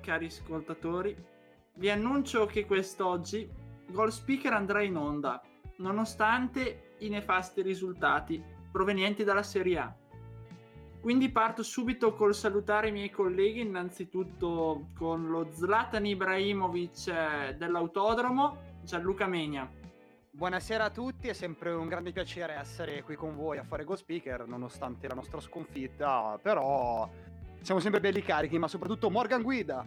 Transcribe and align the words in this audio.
cari 0.00 0.26
ascoltatori, 0.26 1.16
vi 1.74 1.90
annuncio 1.90 2.46
che 2.46 2.66
quest'oggi 2.66 3.48
Goal 3.86 4.12
Speaker 4.12 4.52
andrà 4.52 4.82
in 4.82 4.96
onda, 4.96 5.40
nonostante 5.76 6.94
i 6.98 7.08
nefasti 7.08 7.62
risultati 7.62 8.42
provenienti 8.70 9.24
dalla 9.24 9.42
Serie 9.42 9.78
A. 9.78 9.94
Quindi 11.00 11.30
parto 11.30 11.62
subito 11.62 12.12
col 12.12 12.34
salutare 12.34 12.88
i 12.88 12.92
miei 12.92 13.10
colleghi, 13.10 13.60
innanzitutto 13.60 14.88
con 14.96 15.28
lo 15.28 15.48
Zlatan 15.50 16.04
Ibrahimovic 16.04 17.06
eh, 17.08 17.54
dell'autodromo, 17.56 18.58
Gianluca 18.82 19.26
Megna. 19.26 19.70
Buonasera 20.32 20.84
a 20.84 20.90
tutti, 20.90 21.28
è 21.28 21.32
sempre 21.32 21.72
un 21.72 21.88
grande 21.88 22.12
piacere 22.12 22.54
essere 22.54 23.02
qui 23.02 23.16
con 23.16 23.34
voi 23.34 23.58
a 23.58 23.64
fare 23.64 23.84
Go 23.84 23.96
Speaker, 23.96 24.46
nonostante 24.46 25.08
la 25.08 25.14
nostra 25.14 25.40
sconfitta, 25.40 26.38
però 26.40 27.08
siamo 27.62 27.80
sempre 27.80 28.00
belli 28.00 28.22
carichi, 28.22 28.58
ma 28.58 28.68
soprattutto 28.68 29.10
Morgan 29.10 29.42
Guida. 29.42 29.86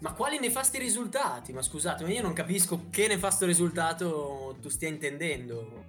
Ma 0.00 0.12
quali 0.12 0.38
nefasti 0.38 0.78
risultati? 0.78 1.52
Ma 1.52 1.62
scusate, 1.62 2.04
ma 2.04 2.10
io 2.10 2.22
non 2.22 2.32
capisco 2.32 2.86
che 2.90 3.08
nefasto 3.08 3.46
risultato 3.46 4.56
tu 4.60 4.68
stia 4.68 4.88
intendendo, 4.88 5.84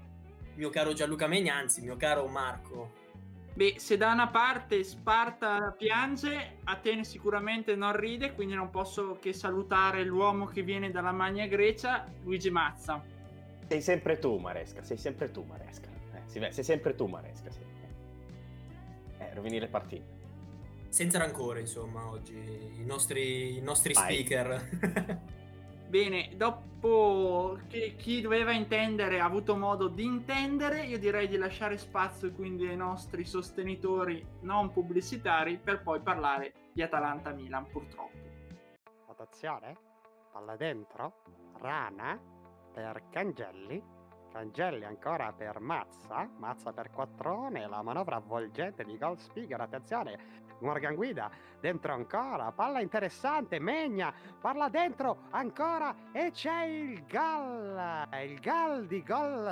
mio 0.55 0.69
caro 0.69 0.94
Gianluca 0.94 1.27
Megna, 1.27 1.55
anzi, 1.55 1.81
mio 1.81 1.95
caro 1.95 2.25
Marco. 2.27 3.08
Beh, 3.53 3.75
se 3.77 3.97
da 3.97 4.11
una 4.11 4.30
parte 4.30 4.83
Sparta 4.83 5.75
piange, 5.77 6.58
Atene 6.64 7.03
sicuramente 7.03 7.75
non 7.75 7.95
ride, 7.95 8.33
quindi 8.33 8.55
non 8.55 8.69
posso 8.69 9.17
che 9.19 9.33
salutare 9.33 10.03
l'uomo 10.03 10.45
che 10.45 10.64
viene 10.64 10.89
dalla 10.91 11.11
Magna 11.11 11.45
Grecia, 11.45 12.05
Luigi 12.23 12.49
Mazza. 12.49 13.03
Sei 13.67 13.81
sempre 13.81 14.17
tu, 14.17 14.38
Maresca, 14.38 14.83
sei 14.83 14.97
sempre 14.97 15.30
tu, 15.30 15.43
Maresca. 15.43 15.88
Eh, 16.14 16.52
sei 16.52 16.64
sempre 16.64 16.95
tu, 16.95 17.05
Maresca, 17.05 17.52
sì. 17.52 17.59
Eh, 19.19 19.33
rovini 19.33 19.59
le 19.59 19.67
partite 19.67 20.18
senza 20.89 21.17
rancore, 21.19 21.61
insomma, 21.61 22.09
oggi 22.09 22.35
i 22.35 22.85
nostri, 22.85 23.57
i 23.57 23.61
nostri 23.61 23.93
speaker. 23.93 25.27
Bene, 25.89 26.29
dopo 26.35 27.57
che 27.67 27.95
chi 27.97 28.21
doveva 28.21 28.51
intendere 28.51 29.19
ha 29.19 29.25
avuto 29.25 29.55
modo 29.55 29.87
di 29.87 30.03
intendere, 30.03 30.81
io 30.81 30.99
direi 30.99 31.27
di 31.27 31.35
lasciare 31.35 31.79
spazio 31.79 32.31
quindi 32.31 32.67
ai 32.67 32.75
nostri 32.75 33.25
sostenitori 33.25 34.23
non 34.41 34.71
pubblicitari 34.71 35.57
per 35.57 35.81
poi 35.81 35.99
parlare 35.99 36.53
di 36.73 36.83
Atalanta-Milan, 36.83 37.67
purtroppo. 37.71 38.17
Attenzione, 39.07 39.75
palla 40.31 40.55
dentro, 40.55 41.23
rana 41.59 42.19
per 42.71 43.05
Cangelli, 43.09 43.83
Cangelli 44.31 44.85
ancora 44.85 45.33
per 45.33 45.59
Mazza, 45.59 46.30
Mazza 46.38 46.72
per 46.72 46.91
Quattrone, 46.91 47.67
la 47.67 47.81
manovra 47.81 48.17
avvolgente 48.17 48.83
di 48.83 48.97
Gold 48.97 49.19
Speaker, 49.19 49.59
attenzione, 49.59 50.47
Morgan 50.59 50.95
Guida, 50.95 51.30
dentro 51.59 51.94
ancora, 51.94 52.52
palla 52.52 52.81
interessante, 52.81 53.59
Megna, 53.59 54.14
parla 54.39 54.70
dentro 54.70 55.23
ancora 55.31 55.95
e 56.11 56.31
c'è 56.31 56.64
il 56.64 57.05
gol, 57.05 58.08
il 58.23 58.39
gol 58.39 58.87
di 58.87 59.03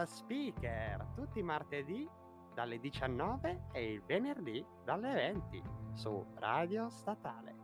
Speaker, 0.06 1.06
tutti 1.16 1.40
i 1.40 1.44
martedì 1.44 2.07
dalle 2.53 2.80
19 2.80 3.68
e 3.72 3.91
il 3.94 4.01
venerdì 4.06 4.66
dalle 4.84 5.13
20 5.13 5.63
su 5.94 6.25
Radio 6.40 6.90
Statale. 6.90 7.56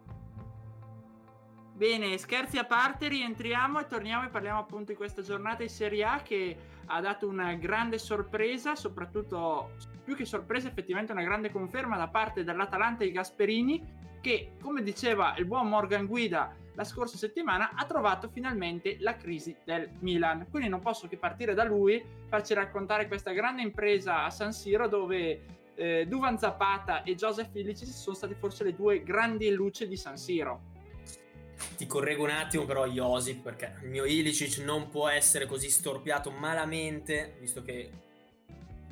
Bene, 1.76 2.20
scherzi 2.20 2.60
a 2.60 2.66
parte, 2.66 3.08
rientriamo 3.08 3.80
e 3.80 3.88
torniamo 3.88 4.26
e 4.26 4.30
parliamo 4.30 4.60
appunto 4.60 4.92
di 4.92 4.96
questa 4.96 5.24
giornata 5.24 5.64
di 5.64 5.70
Serie 5.70 6.04
A 6.04 6.22
che 6.22 6.56
ha 6.88 7.02
dato 7.02 7.28
una 7.28 7.54
grande 7.54 7.98
sorpresa, 7.98 8.76
soprattutto 8.76 9.72
più 10.04 10.16
che 10.16 10.26
sorpresa 10.26 10.68
effettivamente 10.68 11.12
una 11.12 11.24
grande 11.24 11.52
conferma 11.52 11.98
da 11.98 12.08
parte 12.08 12.44
dell'Atalanta 12.44 13.04
di 13.04 13.12
Gasperini 13.12 14.02
che, 14.22 14.54
come 14.62 14.84
diceva 14.84 15.36
il 15.38 15.46
buon 15.46 15.68
Morgan 15.68 16.06
Guida 16.06 16.56
la 16.76 16.84
scorsa 16.84 17.18
settimana, 17.18 17.72
ha 17.76 17.86
trovato 17.86 18.30
finalmente 18.30 18.98
la 19.00 19.16
crisi 19.16 19.56
del 19.64 19.90
Milan. 20.00 20.48
Quindi 20.50 20.70
non 20.70 20.80
posso 20.80 21.08
che 21.08 21.18
partire 21.18 21.54
da 21.54 21.64
lui, 21.64 22.04
farci 22.28 22.54
raccontare 22.54 23.08
questa 23.08 23.32
grande 23.32 23.62
impresa 23.62 24.24
a 24.24 24.30
San 24.30 24.54
Siro 24.54 24.88
dove 24.88 25.42
eh, 25.76 26.06
Duvan 26.08 26.38
Zapata 26.38 27.04
e 27.04 27.16
Joseph 27.16 27.54
Ilicic 27.54 27.88
sono 27.88 28.16
state 28.16 28.34
forse 28.36 28.64
le 28.64 28.74
due 28.74 29.04
grandi 29.04 29.52
luci 29.52 29.88
di 29.88 29.98
San 29.98 30.18
Siro 30.18 30.72
ti 31.75 31.88
correggo 31.88 32.24
un 32.24 32.29
attimo 32.29 32.66
però 32.66 32.85
Josip 32.88 33.41
perché 33.41 33.75
il 33.81 33.90
mio 33.90 34.06
Ilicic 34.06 34.59
non 34.59 34.90
può 34.90 35.07
essere 35.07 35.46
così 35.46 35.69
storpiato 35.69 36.31
malamente 36.31 37.35
visto 37.40 37.62
che 37.62 37.90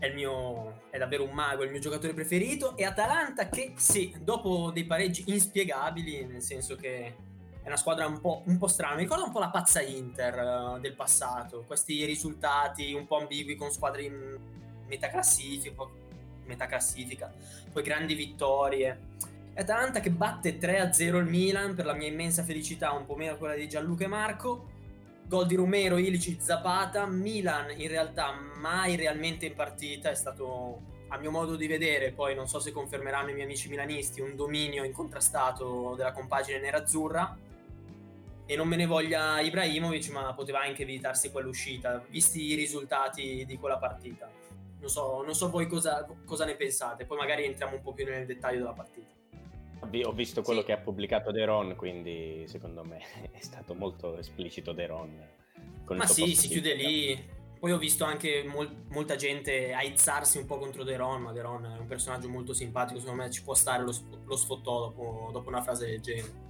è, 0.02 0.12
mio, 0.14 0.88
è 0.90 0.98
davvero 0.98 1.24
un 1.24 1.32
mago, 1.32 1.62
è 1.62 1.66
il 1.66 1.72
mio 1.72 1.80
giocatore 1.80 2.14
preferito. 2.14 2.76
E 2.76 2.84
Atalanta 2.84 3.50
che 3.50 3.74
sì, 3.76 4.16
dopo 4.20 4.72
dei 4.72 4.86
pareggi 4.86 5.26
inspiegabili 5.28 6.26
nel 6.26 6.42
senso 6.42 6.76
che 6.76 7.16
è 7.62 7.68
una 7.68 7.78
squadra 7.78 8.08
un 8.08 8.20
po', 8.20 8.42
un 8.48 8.58
po 8.58 8.68
strana, 8.68 8.96
mi 8.96 9.04
ricorda 9.04 9.26
un 9.26 9.32
po' 9.32 9.40
la 9.40 9.52
pazza 9.52 9.80
Inter 9.80 10.74
uh, 10.76 10.80
del 10.80 10.96
passato, 10.96 11.64
questi 11.68 12.04
risultati 12.06 12.94
un 12.94 13.06
po' 13.06 13.20
ambigui 13.20 13.56
con 13.56 13.70
squadre 13.70 14.02
in 14.02 14.40
metà 14.88 15.10
classifica, 15.10 15.86
metà 16.46 16.66
classifica 16.66 17.32
poi 17.72 17.84
grandi 17.84 18.16
vittorie 18.16 19.10
Atalanta 19.54 20.00
che 20.00 20.12
batte 20.12 20.58
3-0 20.58 21.18
il 21.18 21.26
Milan 21.26 21.76
per 21.76 21.86
la 21.86 21.94
mia 21.94 22.08
immensa 22.08 22.44
felicità, 22.44 22.92
un 22.92 23.06
po' 23.06 23.16
meno 23.16 23.36
quella 23.36 23.56
di 23.56 23.68
Gianluca 23.68 24.06
e 24.06 24.08
Marco. 24.08 24.70
Gol 25.26 25.46
di 25.46 25.56
Romero, 25.56 25.98
Ilici, 25.98 26.38
Zapata. 26.40 27.06
Milan 27.06 27.72
in 27.80 27.88
realtà 27.90 28.32
mai 28.32 28.96
realmente 28.96 29.46
in 29.46 29.54
partita, 29.54 30.10
è 30.10 30.16
stato 30.16 30.90
a 31.10 31.18
mio 31.18 31.32
modo 31.32 31.58
di 31.58 31.68
vedere, 31.68 32.12
poi 32.12 32.34
non 32.34 32.48
so 32.48 32.60
se 32.60 32.72
confermeranno 32.72 33.30
i 33.30 33.34
miei 33.34 33.46
amici 33.46 33.68
milanisti, 33.68 34.22
un 34.22 34.36
dominio 34.36 34.86
incontrastato 34.86 35.96
della 35.98 36.14
compagine 36.14 36.60
nerazzurra. 36.60 37.38
E 38.46 38.56
non 38.56 38.68
me 38.68 38.78
ne 38.78 38.86
voglia 38.86 39.40
Ibrahimovic, 39.42 40.10
ma 40.12 40.34
poteva 40.34 40.62
anche 40.62 40.84
evitarsi 40.84 41.30
quell'uscita, 41.30 42.04
visti 42.10 42.52
i 42.52 42.56
risultati 42.56 43.46
di 43.46 43.58
quella 43.58 43.78
partita. 43.78 44.30
Non 44.80 44.90
so, 44.90 45.22
non 45.24 45.36
so 45.36 45.50
voi 45.50 45.68
cosa, 45.68 46.08
cosa 46.26 46.46
ne 46.46 46.56
pensate, 46.56 47.06
poi 47.06 47.18
magari 47.18 47.46
entriamo 47.46 47.76
un 47.76 47.82
po' 47.82 47.94
più 47.94 48.06
nel 48.06 48.26
dettaglio 48.26 48.60
della 48.60 48.74
partita. 48.74 49.21
Ho 49.82 50.12
visto 50.12 50.42
quello 50.42 50.62
sì. 50.62 50.68
che 50.68 50.72
ha 50.74 50.78
pubblicato 50.78 51.32
Deron, 51.32 51.76
quindi 51.76 52.44
secondo 52.48 52.84
me 52.84 53.02
è 53.32 53.40
stato 53.42 53.74
molto 53.74 54.18
esplicito 54.18 54.72
Deron. 54.72 55.40
Ma 55.88 56.06
sì, 56.06 56.36
si 56.36 56.48
chiude 56.48 56.74
lì. 56.74 57.40
Poi 57.60 57.72
ho 57.72 57.78
visto 57.78 58.06
anche 58.06 58.44
mol- 58.44 58.86
molta 58.90 59.16
gente 59.16 59.72
aizzarsi 59.72 60.40
un 60.40 60.48
po' 60.48 60.58
contro 60.58 60.84
Deron, 60.84 61.22
ma 61.22 61.32
Deron 61.32 61.64
è 61.66 61.80
un 61.80 61.86
personaggio 61.86 62.28
molto 62.28 62.54
simpatico, 62.54 63.00
secondo 63.00 63.22
me 63.22 63.30
ci 63.30 63.44
può 63.44 63.54
stare 63.54 63.84
lo, 63.84 63.94
lo 64.26 64.36
sfottò 64.36 64.80
dopo, 64.80 65.30
dopo 65.32 65.50
una 65.50 65.62
frase 65.62 65.86
del 65.86 66.02
genere. 66.02 66.50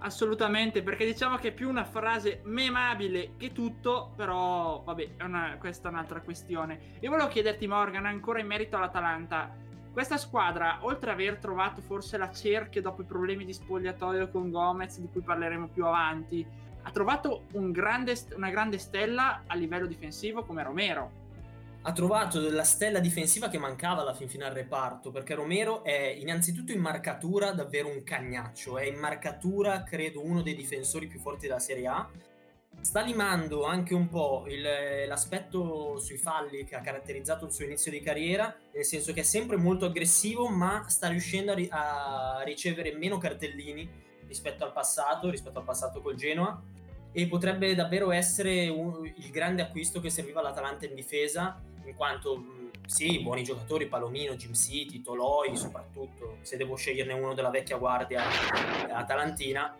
Assolutamente, 0.00 0.82
perché 0.82 1.04
diciamo 1.04 1.36
che 1.36 1.48
è 1.48 1.52
più 1.52 1.68
una 1.68 1.84
frase 1.84 2.40
memabile 2.44 3.34
che 3.36 3.52
tutto, 3.52 4.12
però 4.16 4.82
vabbè, 4.84 5.16
è 5.16 5.22
una, 5.24 5.56
questa 5.58 5.88
è 5.88 5.92
un'altra 5.92 6.20
questione. 6.20 6.96
Io 7.00 7.10
volevo 7.10 7.28
chiederti 7.28 7.66
Morgan, 7.66 8.06
ancora 8.06 8.38
in 8.38 8.46
merito 8.46 8.76
all'Atalanta, 8.76 9.54
questa 9.98 10.16
squadra, 10.16 10.78
oltre 10.82 11.10
ad 11.10 11.18
aver 11.18 11.38
trovato 11.38 11.80
forse 11.80 12.16
la 12.18 12.30
cerchia 12.30 12.80
dopo 12.80 13.02
i 13.02 13.04
problemi 13.04 13.44
di 13.44 13.52
spogliatoio 13.52 14.28
con 14.28 14.48
Gomez, 14.48 15.00
di 15.00 15.08
cui 15.10 15.22
parleremo 15.22 15.66
più 15.66 15.84
avanti, 15.84 16.46
ha 16.82 16.90
trovato 16.92 17.46
un 17.54 17.72
grande, 17.72 18.16
una 18.36 18.48
grande 18.48 18.78
stella 18.78 19.42
a 19.44 19.56
livello 19.56 19.86
difensivo 19.86 20.44
come 20.44 20.62
Romero. 20.62 21.10
Ha 21.82 21.90
trovato 21.90 22.48
la 22.48 22.62
stella 22.62 23.00
difensiva 23.00 23.48
che 23.48 23.58
mancava 23.58 24.02
alla 24.02 24.14
fin 24.14 24.28
fine 24.28 24.44
al 24.44 24.52
reparto, 24.52 25.10
perché 25.10 25.34
Romero 25.34 25.82
è 25.82 26.14
innanzitutto 26.16 26.70
in 26.70 26.80
marcatura 26.80 27.50
davvero 27.50 27.88
un 27.88 28.04
cagnaccio, 28.04 28.78
è 28.78 28.84
in 28.84 29.00
marcatura 29.00 29.82
credo 29.82 30.24
uno 30.24 30.42
dei 30.42 30.54
difensori 30.54 31.08
più 31.08 31.18
forti 31.18 31.48
della 31.48 31.58
Serie 31.58 31.88
A 31.88 32.08
sta 32.80 33.00
limando 33.02 33.64
anche 33.64 33.94
un 33.94 34.08
po' 34.08 34.44
il, 34.48 34.62
l'aspetto 35.06 35.98
sui 35.98 36.16
falli 36.16 36.64
che 36.64 36.76
ha 36.76 36.80
caratterizzato 36.80 37.44
il 37.46 37.52
suo 37.52 37.64
inizio 37.64 37.90
di 37.90 38.00
carriera, 38.00 38.54
nel 38.72 38.84
senso 38.84 39.12
che 39.12 39.20
è 39.20 39.24
sempre 39.24 39.56
molto 39.56 39.86
aggressivo, 39.86 40.48
ma 40.48 40.84
sta 40.88 41.08
riuscendo 41.08 41.52
a, 41.52 41.54
ri- 41.54 41.68
a 41.70 42.42
ricevere 42.44 42.94
meno 42.94 43.18
cartellini 43.18 44.06
rispetto 44.26 44.64
al 44.64 44.72
passato, 44.72 45.30
rispetto 45.30 45.58
al 45.58 45.64
passato 45.64 46.00
col 46.00 46.14
Genoa, 46.14 46.60
e 47.12 47.26
potrebbe 47.26 47.74
davvero 47.74 48.10
essere 48.10 48.68
un, 48.68 49.04
il 49.04 49.30
grande 49.30 49.62
acquisto 49.62 50.00
che 50.00 50.10
serviva 50.10 50.40
all'Atalanta 50.40 50.86
in 50.86 50.94
difesa, 50.94 51.60
in 51.84 51.94
quanto 51.94 52.56
sì, 52.86 53.20
buoni 53.20 53.42
giocatori, 53.42 53.86
Palomino, 53.86 54.34
Jim 54.34 54.54
City, 54.54 55.02
Toloi 55.02 55.56
soprattutto, 55.56 56.38
se 56.42 56.56
devo 56.56 56.74
sceglierne 56.76 57.12
uno 57.12 57.34
della 57.34 57.50
vecchia 57.50 57.76
guardia 57.76 58.22
atalantina, 58.92 59.74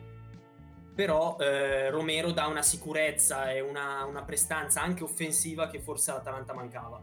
però 0.98 1.36
eh, 1.38 1.90
Romero 1.90 2.32
dà 2.32 2.48
una 2.48 2.62
sicurezza 2.62 3.52
e 3.52 3.60
una, 3.60 4.04
una, 4.04 4.24
prestanza 4.24 4.82
anche 4.82 5.04
offensiva 5.04 5.68
che 5.68 5.78
forse 5.78 6.10
all'Atalanta 6.10 6.52
mancava. 6.52 7.00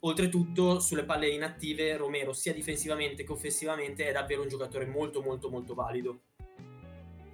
Oltretutto, 0.00 0.78
sulle 0.78 1.04
palle 1.04 1.28
inattive, 1.28 1.96
Romero 1.96 2.34
sia 2.34 2.52
difensivamente 2.52 3.24
che 3.24 3.32
offensivamente 3.32 4.06
è 4.06 4.12
davvero 4.12 4.42
un 4.42 4.48
giocatore 4.48 4.84
molto 4.84 5.22
molto 5.22 5.48
molto 5.48 5.72
valido. 5.72 6.18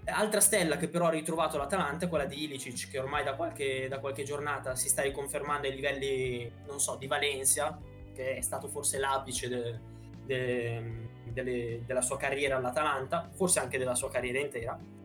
Altra 0.05 0.39
stella 0.39 0.77
che 0.77 0.87
però 0.87 1.07
ha 1.07 1.11
ritrovato 1.11 1.59
l'Atalanta 1.59 2.07
è 2.07 2.09
quella 2.09 2.25
di 2.25 2.45
Ilicic, 2.45 2.89
che 2.89 3.01
ormai 3.01 3.25
da 3.25 3.35
qualche, 3.35 3.89
da 3.89 3.99
qualche 3.99 4.23
giornata 4.23 4.77
si 4.77 4.89
sta 4.89 5.03
riconfermando 5.03 5.67
ai 5.67 5.75
livelli, 5.75 6.53
non 6.69 6.79
so, 6.79 6.95
di 6.95 7.09
Valencia, 7.09 7.77
che 8.15 8.37
è 8.37 8.41
stato 8.43 8.69
forse 8.69 9.01
l'apice 9.01 9.49
de, 9.49 9.81
de, 10.25 11.09
de, 11.25 11.83
della 11.85 12.01
sua 12.01 12.17
carriera 12.17 12.59
all'Atalanta, 12.59 13.29
forse 13.35 13.59
anche 13.59 13.77
della 13.77 13.97
sua 13.97 14.09
carriera 14.09 14.39
intera 14.39 14.99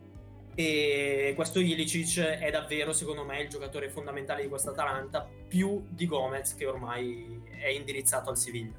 e 0.58 1.34
questo 1.36 1.60
Ilicic 1.60 2.18
è 2.18 2.50
davvero 2.50 2.94
secondo 2.94 3.24
me 3.24 3.42
il 3.42 3.48
giocatore 3.50 3.90
fondamentale 3.90 4.40
di 4.40 4.48
questa 4.48 4.70
Atalanta 4.70 5.28
più 5.46 5.84
di 5.86 6.06
Gomez 6.06 6.54
che 6.54 6.64
ormai 6.64 7.42
è 7.60 7.68
indirizzato 7.68 8.30
al 8.30 8.38
Siviglia. 8.38 8.72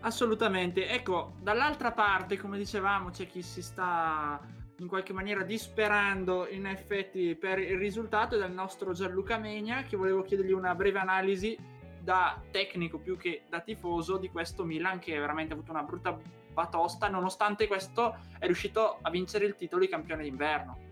Assolutamente. 0.00 0.88
Ecco 0.88 1.32
dall'altra 1.40 1.90
parte 1.90 2.38
come 2.38 2.58
dicevamo 2.58 3.10
c'è 3.10 3.26
chi 3.26 3.42
si 3.42 3.60
sta 3.60 4.40
in 4.78 4.86
qualche 4.86 5.12
maniera 5.12 5.42
disperando 5.42 6.46
in 6.48 6.66
effetti 6.66 7.34
per 7.34 7.58
il 7.58 7.76
risultato 7.76 8.36
del 8.36 8.52
nostro 8.52 8.92
Gianluca 8.92 9.38
Megna 9.38 9.82
che 9.82 9.96
volevo 9.96 10.22
chiedergli 10.22 10.52
una 10.52 10.76
breve 10.76 11.00
analisi 11.00 11.58
da 12.00 12.40
tecnico 12.52 12.98
più 12.98 13.16
che 13.16 13.42
da 13.48 13.60
tifoso 13.60 14.16
di 14.16 14.28
questo 14.28 14.64
Milan 14.64 15.00
che 15.00 15.18
veramente 15.18 15.54
ha 15.54 15.56
avuto 15.56 15.72
una 15.72 15.82
brutta 15.82 16.16
batosta, 16.52 17.08
nonostante 17.08 17.66
questo 17.66 18.16
è 18.38 18.46
riuscito 18.46 18.98
a 19.00 19.10
vincere 19.10 19.46
il 19.46 19.54
titolo 19.54 19.82
di 19.82 19.88
campione 19.88 20.22
d'inverno. 20.22 20.90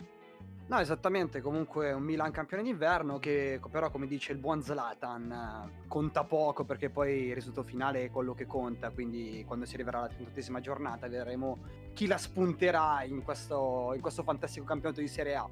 No, 0.71 0.79
esattamente, 0.79 1.41
comunque 1.41 1.91
un 1.91 2.05
Milan 2.05 2.31
campione 2.31 2.63
d'inverno 2.63 3.19
che 3.19 3.61
però 3.73 3.91
come 3.91 4.07
dice 4.07 4.31
il 4.31 4.39
buon 4.39 4.63
Zlatan 4.63 5.85
conta 5.89 6.23
poco 6.23 6.63
perché 6.63 6.91
poi 6.91 7.25
il 7.25 7.35
risultato 7.35 7.67
finale 7.67 8.05
è 8.05 8.11
quello 8.13 8.35
che 8.35 8.47
conta, 8.47 8.91
quindi 8.91 9.43
quando 9.45 9.65
si 9.65 9.75
arriverà 9.75 9.99
alla 9.99 10.11
38esima 10.17 10.61
giornata 10.61 11.09
vedremo 11.09 11.59
chi 11.93 12.07
la 12.07 12.19
spunterà 12.19 13.03
in 13.03 13.25
questo, 13.25 13.91
in 13.97 14.01
questo 14.01 14.23
fantastico 14.23 14.65
campionato 14.65 15.01
di 15.01 15.09
Serie 15.09 15.35
A. 15.35 15.49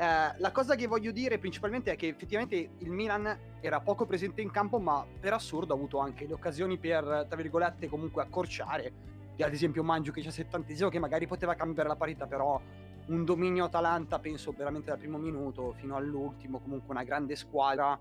Eh, 0.00 0.38
la 0.38 0.50
cosa 0.50 0.76
che 0.76 0.86
voglio 0.86 1.10
dire 1.10 1.36
principalmente 1.36 1.92
è 1.92 1.96
che 1.96 2.08
effettivamente 2.08 2.56
il 2.78 2.90
Milan 2.90 3.38
era 3.60 3.80
poco 3.80 4.06
presente 4.06 4.40
in 4.40 4.50
campo, 4.50 4.78
ma 4.78 5.04
per 5.20 5.34
assurdo 5.34 5.74
ha 5.74 5.76
avuto 5.76 5.98
anche 5.98 6.26
le 6.26 6.32
occasioni 6.32 6.78
per, 6.78 7.26
tra 7.28 7.36
virgolette, 7.36 7.86
comunque 7.86 8.22
accorciare. 8.22 8.92
Ad 9.40 9.52
esempio 9.52 9.82
Mangio 9.84 10.10
che 10.10 10.20
c'è 10.20 10.30
70 10.30 10.88
che 10.88 10.98
magari 10.98 11.26
poteva 11.26 11.54
cambiare 11.54 11.88
la 11.88 11.96
parità, 11.96 12.26
però 12.26 12.60
un 13.06 13.24
dominio 13.24 13.64
Atalanta, 13.64 14.18
penso 14.18 14.52
veramente 14.52 14.90
dal 14.90 14.98
primo 14.98 15.18
minuto 15.18 15.74
fino 15.78 15.96
all'ultimo, 15.96 16.58
comunque 16.58 16.90
una 16.90 17.04
grande 17.04 17.36
squadra 17.36 17.98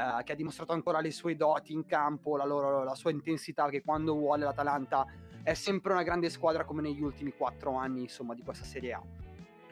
eh, 0.00 0.22
che 0.24 0.32
ha 0.32 0.34
dimostrato 0.34 0.72
ancora 0.72 1.00
le 1.00 1.10
sue 1.10 1.36
doti 1.36 1.72
in 1.72 1.84
campo, 1.86 2.36
la, 2.36 2.44
loro, 2.44 2.82
la 2.82 2.94
sua 2.94 3.10
intensità, 3.10 3.68
che 3.68 3.82
quando 3.82 4.14
vuole 4.14 4.44
l'Atalanta 4.44 5.06
è 5.42 5.54
sempre 5.54 5.92
una 5.92 6.02
grande 6.02 6.30
squadra 6.30 6.64
come 6.64 6.82
negli 6.82 7.02
ultimi 7.02 7.32
quattro 7.36 7.74
anni, 7.74 8.02
insomma, 8.02 8.34
di 8.34 8.42
questa 8.42 8.64
Serie 8.64 8.92
A. 8.92 9.02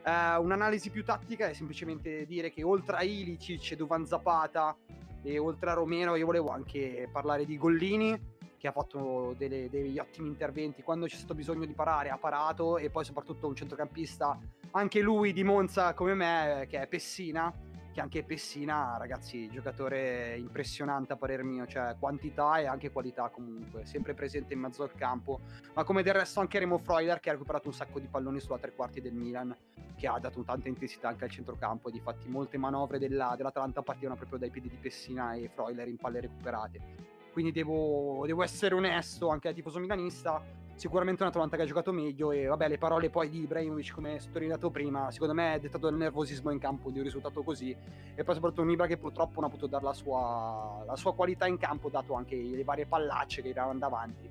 Uh, 0.04 0.42
un'analisi 0.42 0.90
più 0.90 1.04
tattica 1.04 1.48
è 1.48 1.52
semplicemente 1.52 2.24
dire 2.24 2.50
che 2.50 2.62
oltre 2.62 2.96
a 2.96 3.02
Ilicic, 3.02 3.74
Duvan 3.74 4.06
Zapata 4.06 4.76
e 5.22 5.38
oltre 5.38 5.70
a 5.70 5.74
Romero 5.74 6.14
io 6.14 6.24
volevo 6.24 6.48
anche 6.50 7.08
parlare 7.12 7.44
di 7.44 7.58
Gollini 7.58 8.36
che 8.58 8.68
ha 8.68 8.72
fatto 8.72 9.34
delle, 9.38 9.70
degli 9.70 9.98
ottimi 9.98 10.28
interventi 10.28 10.82
quando 10.82 11.06
c'è 11.06 11.16
stato 11.16 11.34
bisogno 11.34 11.64
di 11.64 11.74
parare 11.74 12.10
ha 12.10 12.18
parato 12.18 12.76
e 12.76 12.90
poi 12.90 13.04
soprattutto 13.04 13.46
un 13.46 13.54
centrocampista 13.54 14.38
anche 14.72 15.00
lui 15.00 15.32
di 15.32 15.44
Monza 15.44 15.94
come 15.94 16.14
me 16.14 16.66
che 16.68 16.80
è 16.82 16.86
Pessina 16.86 17.52
che 17.98 18.04
anche 18.04 18.22
Pessina, 18.22 18.96
ragazzi, 18.96 19.50
giocatore 19.50 20.36
impressionante 20.38 21.14
a 21.14 21.16
parer 21.16 21.42
mio, 21.42 21.66
cioè 21.66 21.96
quantità 21.98 22.58
e 22.58 22.66
anche 22.66 22.92
qualità 22.92 23.28
comunque, 23.28 23.86
sempre 23.86 24.14
presente 24.14 24.54
in 24.54 24.60
mezzo 24.60 24.84
al 24.84 24.94
campo, 24.94 25.40
ma 25.74 25.82
come 25.82 26.04
del 26.04 26.14
resto 26.14 26.38
anche 26.38 26.60
Remo 26.60 26.78
Freuler 26.78 27.18
che 27.18 27.30
ha 27.30 27.32
recuperato 27.32 27.66
un 27.66 27.74
sacco 27.74 27.98
di 27.98 28.06
palloni 28.06 28.38
sulla 28.38 28.58
tre 28.58 28.72
quarti 28.72 29.00
del 29.00 29.14
Milan, 29.14 29.52
che 29.96 30.06
ha 30.06 30.16
dato 30.20 30.44
tanta 30.44 30.68
intensità 30.68 31.08
anche 31.08 31.24
al 31.24 31.30
centrocampo, 31.30 31.90
di 31.90 31.98
fatti 31.98 32.28
molte 32.28 32.56
manovre 32.56 33.00
della, 33.00 33.34
dell'Atalanta 33.36 33.82
partivano 33.82 34.14
proprio 34.14 34.38
dai 34.38 34.50
piedi 34.50 34.68
di 34.68 34.76
Pessina 34.76 35.32
e 35.32 35.50
Freuler 35.52 35.88
in 35.88 35.96
palle 35.96 36.20
recuperate. 36.20 37.17
Quindi 37.38 37.54
devo, 37.54 38.24
devo 38.26 38.42
essere 38.42 38.74
onesto 38.74 39.28
anche 39.28 39.48
da 39.48 39.54
tifoso 39.54 39.78
milanista, 39.78 40.42
sicuramente 40.74 41.22
un 41.22 41.28
Atalanta 41.28 41.54
che 41.54 41.62
ha 41.62 41.66
giocato 41.66 41.92
meglio 41.92 42.32
e 42.32 42.46
vabbè 42.46 42.66
le 42.66 42.78
parole 42.78 43.10
poi 43.10 43.30
di 43.30 43.42
Ibrahimovic 43.42 43.92
come 43.92 44.18
sottolineato 44.18 44.70
prima 44.70 45.08
secondo 45.12 45.34
me 45.34 45.54
è 45.54 45.60
dettato 45.60 45.88
dal 45.88 45.96
nervosismo 45.96 46.50
in 46.50 46.58
campo 46.58 46.90
di 46.90 46.98
un 46.98 47.04
risultato 47.04 47.44
così. 47.44 47.70
E 47.70 48.24
poi 48.24 48.34
soprattutto 48.34 48.62
un 48.62 48.72
Ibra 48.72 48.88
che 48.88 48.96
purtroppo 48.96 49.34
non 49.40 49.44
ha 49.44 49.52
potuto 49.52 49.68
dare 49.68 49.84
la 49.84 49.92
sua, 49.92 50.82
la 50.84 50.96
sua 50.96 51.14
qualità 51.14 51.46
in 51.46 51.58
campo 51.58 51.88
dato 51.88 52.14
anche 52.14 52.34
le 52.34 52.64
varie 52.64 52.86
pallacce 52.86 53.40
che 53.40 53.50
erano 53.50 53.78
davanti. 53.78 54.28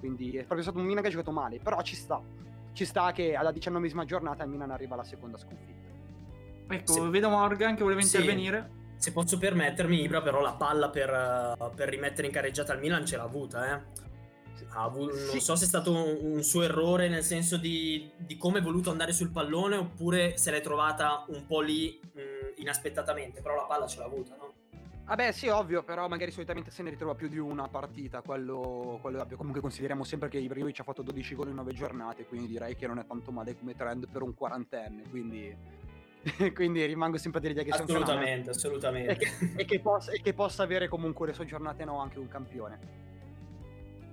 Quindi 0.00 0.32
è 0.32 0.40
proprio 0.40 0.62
stato 0.62 0.80
un 0.80 0.84
Milan 0.84 1.02
che 1.02 1.10
ha 1.10 1.12
giocato 1.12 1.30
male 1.30 1.60
però 1.60 1.80
ci 1.82 1.94
sta. 1.94 2.20
Ci 2.72 2.84
sta 2.84 3.12
che 3.12 3.36
alla 3.36 3.52
diciannovesima 3.52 4.04
giornata 4.04 4.42
il 4.42 4.50
Milan 4.50 4.72
arriva 4.72 4.94
alla 4.94 5.04
seconda 5.04 5.38
sconfitta. 5.38 6.74
Ecco 6.74 6.92
sì. 6.92 7.08
vedo 7.08 7.28
Morgan 7.28 7.76
che 7.76 7.84
voleva 7.84 8.00
sì. 8.00 8.16
intervenire 8.16 8.77
se 8.98 9.12
posso 9.12 9.38
permettermi, 9.38 10.02
Ibra 10.02 10.20
però 10.20 10.40
la 10.40 10.52
palla 10.52 10.90
per, 10.90 11.56
per, 11.74 11.88
rimettere 11.88 12.26
in 12.26 12.32
carreggiata 12.32 12.72
al 12.72 12.80
Milan 12.80 13.06
ce 13.06 13.16
l'ha 13.16 13.22
avuta, 13.22 13.74
eh 13.74 14.06
avuto, 14.74 15.16
sì. 15.16 15.32
non 15.32 15.40
so 15.40 15.56
se 15.56 15.64
è 15.64 15.68
stato 15.68 15.92
un, 15.92 16.18
un 16.34 16.42
suo 16.42 16.62
errore 16.62 17.08
nel 17.08 17.22
senso 17.22 17.56
di, 17.56 18.10
di, 18.16 18.36
come 18.36 18.58
è 18.58 18.62
voluto 18.62 18.90
andare 18.90 19.12
sul 19.12 19.30
pallone 19.30 19.76
oppure 19.76 20.36
se 20.36 20.50
l'è 20.50 20.60
trovata 20.60 21.24
un 21.28 21.46
po' 21.46 21.60
lì 21.60 21.98
mh, 22.00 22.20
inaspettatamente, 22.56 23.40
però 23.40 23.56
la 23.56 23.64
palla 23.64 23.86
ce 23.86 23.98
l'ha 23.98 24.04
avuta, 24.04 24.36
no? 24.36 24.52
Vabbè, 25.08 25.32
sì, 25.32 25.48
ovvio, 25.48 25.82
però 25.82 26.06
magari 26.06 26.30
solitamente 26.30 26.70
se 26.70 26.82
ne 26.82 26.90
ritrova 26.90 27.14
più 27.14 27.28
di 27.28 27.38
una 27.38 27.66
partita, 27.66 28.20
quello, 28.20 28.98
quello 29.00 29.22
ovvio. 29.22 29.38
Comunque 29.38 29.62
consideriamo 29.62 30.04
sempre 30.04 30.28
che 30.28 30.36
Ibrahimovic 30.36 30.80
ha 30.80 30.84
fatto 30.84 31.00
12 31.00 31.34
gol 31.34 31.48
in 31.48 31.54
9 31.54 31.72
giornate, 31.72 32.26
quindi 32.26 32.46
direi 32.46 32.76
che 32.76 32.86
non 32.86 32.98
è 32.98 33.06
tanto 33.06 33.30
male 33.30 33.56
come 33.56 33.74
trend 33.74 34.06
per 34.06 34.20
un 34.20 34.34
quarantenne, 34.34 35.04
quindi, 35.08 35.56
quindi 36.54 36.84
rimango 36.84 37.16
sempre 37.16 37.40
a 37.40 37.42
dire 37.42 37.64
che 37.64 37.70
assolutamente, 37.70 38.50
assolutamente. 38.50 39.12
E 39.12 39.16
che, 39.16 39.52
e, 39.56 39.64
che 39.64 39.80
possa, 39.80 40.12
e 40.12 40.20
che 40.20 40.34
possa 40.34 40.62
avere 40.62 40.88
comunque 40.88 41.26
le 41.26 41.32
sue 41.32 41.44
giornate 41.44 41.84
no 41.84 41.98
anche 41.98 42.18
un 42.18 42.28
campione. 42.28 43.06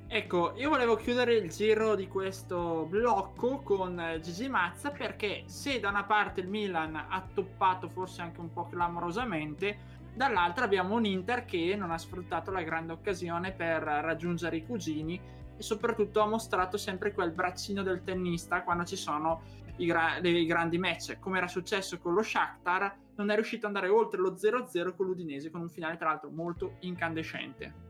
Ecco, 0.08 0.54
io 0.56 0.70
volevo 0.70 0.96
chiudere 0.96 1.34
il 1.36 1.50
giro 1.50 1.96
di 1.96 2.08
questo 2.08 2.86
blocco 2.88 3.62
con 3.62 4.20
Gigi 4.22 4.48
Mazza 4.48 4.92
perché 4.92 5.44
se 5.48 5.80
da 5.80 5.90
una 5.90 6.04
parte 6.04 6.42
il 6.42 6.48
Milan 6.48 6.96
ha 6.96 7.28
toppato 7.34 7.90
forse 7.90 8.22
anche 8.22 8.40
un 8.40 8.54
po' 8.54 8.68
clamorosamente, 8.68 9.78
dall'altra 10.14 10.66
abbiamo 10.66 10.96
un 10.96 11.06
Inter 11.06 11.44
che 11.46 11.76
non 11.76 11.92
ha 11.92 11.98
sfruttato 11.98 12.52
la 12.52 12.62
grande 12.62 12.94
occasione 12.94 13.52
per 13.52 13.82
raggiungere 13.82 14.58
i 14.58 14.66
cugini 14.66 15.20
e 15.58 15.62
soprattutto 15.64 16.22
ha 16.22 16.28
mostrato 16.28 16.78
sempre 16.78 17.12
quel 17.12 17.32
braccino 17.32 17.82
del 17.82 18.04
tennista 18.04 18.62
quando 18.62 18.86
ci 18.86 18.96
sono 18.96 19.42
i, 19.78 19.86
gra- 19.86 20.18
i 20.18 20.46
grandi 20.46 20.78
match, 20.78 21.20
come 21.20 21.38
era 21.38 21.48
successo 21.48 21.98
con 21.98 22.14
lo 22.14 22.22
Shakhtar, 22.22 22.98
non 23.16 23.30
è 23.30 23.36
riuscito 23.36 23.68
ad 23.68 23.76
andare 23.76 23.92
oltre 23.92 24.20
lo 24.20 24.34
0-0 24.34 24.96
con 24.96 25.06
l'Udinese 25.06 25.50
con 25.50 25.62
un 25.62 25.70
finale 25.70 25.98
tra 25.98 26.10
l'altro 26.10 26.30
molto 26.30 26.76
incandescente. 26.80 27.84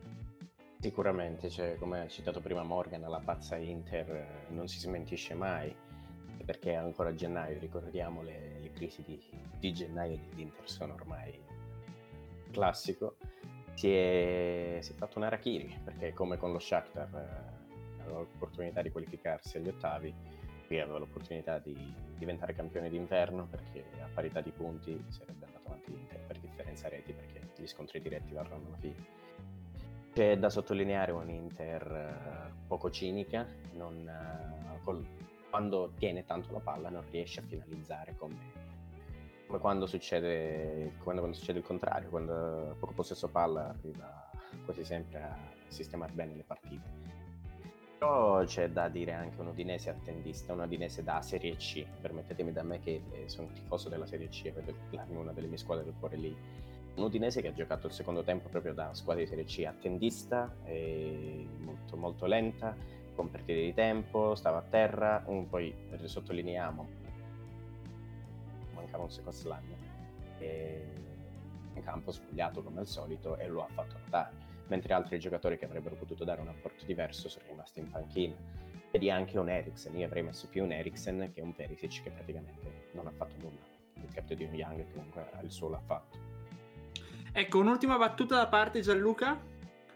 Sicuramente, 0.79 1.49
cioè, 1.49 1.77
come 1.77 2.01
ha 2.01 2.07
citato 2.07 2.41
prima 2.41 2.63
Morgan, 2.63 3.01
la 3.01 3.21
pazza 3.23 3.55
Inter 3.55 4.09
eh, 4.09 4.27
non 4.49 4.67
si 4.67 4.77
smentisce 4.77 5.33
mai, 5.33 5.75
perché 6.45 6.75
ancora 6.75 7.09
a 7.09 7.15
gennaio, 7.15 7.57
ricordiamo, 7.59 8.21
le, 8.21 8.59
le 8.61 8.71
crisi 8.71 9.01
di, 9.01 9.19
di, 9.57 9.73
gennaio 9.73 10.19
dell'Inter 10.29 10.69
sono 10.69 10.93
ormai 10.93 11.41
classico. 12.51 13.17
Si 13.73 13.91
è, 13.91 14.77
si 14.81 14.91
è 14.91 14.95
fatto 14.95 15.17
un 15.17 15.25
Arachiri, 15.25 15.81
perché 15.83 16.13
come 16.13 16.37
con 16.37 16.51
lo 16.51 16.59
Shakhtar 16.59 17.09
eh, 17.15 18.07
l'opportunità 18.07 18.83
di 18.83 18.91
qualificarsi 18.91 19.57
agli 19.57 19.69
ottavi, 19.69 20.13
qui 20.65 20.79
aveva 20.79 20.97
l'opportunità 20.97 21.59
di 21.59 21.75
diventare 22.17 22.53
campione 22.53 22.89
d'inverno, 22.89 23.47
perché 23.47 23.85
a 24.01 24.09
parità 24.13 24.41
di 24.41 24.51
punti 24.51 25.03
sarebbe 25.09 25.45
andato 25.45 25.67
avanti 25.67 25.91
l'Inter 25.91 26.19
per 26.25 26.39
differenza 26.39 26.89
reti, 26.89 27.13
perché 27.13 27.41
gli 27.55 27.67
scontri 27.67 28.01
diretti 28.01 28.33
varranno 28.33 28.67
alla 28.67 28.77
fine 28.77 29.23
c'è 30.15 30.37
da 30.37 30.49
sottolineare 30.49 31.11
un'Inter 31.11 31.91
eh, 31.91 32.53
poco 32.67 32.89
cinica, 32.89 33.45
non, 33.73 34.07
eh, 34.07 34.79
col, 34.81 35.05
quando 35.49 35.91
tiene 35.97 36.23
tanto 36.23 36.53
la 36.53 36.59
palla 36.59 36.89
non 36.89 37.03
riesce 37.11 37.41
a 37.41 37.43
finalizzare 37.43 38.15
come, 38.15 38.37
come 39.45 39.59
quando, 39.59 39.85
succede, 39.85 40.93
quando, 41.03 41.19
quando, 41.19 41.33
succede 41.33 41.59
il 41.59 41.65
contrario, 41.65 42.07
quando 42.07 42.77
poco 42.79 42.93
possesso 42.93 43.27
palla 43.27 43.67
arriva 43.67 44.29
quasi 44.63 44.85
sempre 44.85 45.21
a 45.21 45.37
sistemare 45.67 46.13
bene 46.13 46.33
le 46.33 46.43
partite. 46.43 47.24
Però 48.05 48.43
c'è 48.43 48.69
da 48.69 48.87
dire 48.87 49.13
anche 49.13 49.41
un 49.41 49.47
udinese 49.47 49.89
attendista, 49.89 50.53
un 50.53 50.59
udinese 50.59 51.01
da 51.01 51.23
Serie 51.23 51.55
C, 51.55 51.83
permettetemi 51.99 52.51
da 52.51 52.61
me 52.61 52.79
che 52.79 53.01
sono 53.25 53.47
tifoso 53.51 53.89
della 53.89 54.05
Serie 54.05 54.29
C 54.29 54.53
vedo 54.53 54.75
una 55.07 55.31
delle 55.31 55.47
mie 55.47 55.57
squadre 55.57 55.85
del 55.85 55.95
cuore 55.99 56.15
lì. 56.15 56.37
Un 56.97 57.03
Udinese 57.03 57.41
che 57.41 57.47
ha 57.47 57.53
giocato 57.53 57.87
il 57.87 57.93
secondo 57.93 58.23
tempo 58.23 58.47
proprio 58.47 58.75
da 58.75 58.93
squadra 58.93 59.23
di 59.23 59.27
Serie 59.27 59.45
C 59.45 59.65
attendista, 59.65 60.55
molto, 61.57 61.97
molto 61.97 62.27
lenta, 62.27 62.75
con 63.15 63.31
partite 63.31 63.59
di 63.59 63.73
tempo, 63.73 64.35
stava 64.35 64.59
a 64.59 64.63
terra, 64.69 65.23
un, 65.25 65.49
poi 65.49 65.73
sottolineiamo, 66.03 66.87
mancava 68.75 69.01
un 69.01 69.09
second 69.09 69.33
slam, 69.33 69.63
in 70.37 71.83
campo 71.83 72.11
spogliato 72.11 72.61
come 72.61 72.81
al 72.81 72.87
solito 72.87 73.35
e 73.37 73.47
lo 73.47 73.63
ha 73.63 73.67
fatto 73.67 73.97
notare, 73.97 74.44
mentre 74.67 74.93
altri 74.93 75.19
giocatori 75.19 75.57
che 75.57 75.65
avrebbero 75.65 75.95
potuto 75.95 76.23
dare 76.23 76.41
un 76.41 76.47
apporto 76.47 76.85
diverso 76.85 77.29
sono 77.29 77.45
rimasti 77.47 77.79
in 77.79 77.89
panchina. 77.89 78.35
Vedi 78.91 79.09
anche 79.09 79.37
un 79.37 79.49
Eriksen, 79.49 79.97
io 79.97 80.05
avrei 80.05 80.23
messo 80.23 80.47
più 80.47 80.63
un 80.63 80.71
Eriksen 80.71 81.31
che 81.33 81.41
un 81.41 81.53
Perisic 81.53 82.03
che 82.03 82.11
praticamente 82.11 82.89
non 82.93 83.07
ha 83.07 83.11
fatto 83.11 83.35
nulla, 83.39 83.59
il 83.95 84.13
capito 84.13 84.35
di 84.35 84.45
un 84.45 84.53
Young 84.53 84.77
che 84.77 84.91
comunque 84.91 85.29
il 85.41 85.51
suo 85.51 85.69
l'ha 85.69 85.81
fatto. 85.85 86.17
Ecco, 87.33 87.59
un'ultima 87.59 87.97
battuta 87.97 88.37
da 88.37 88.47
parte 88.47 88.79
Gianluca. 88.79 89.37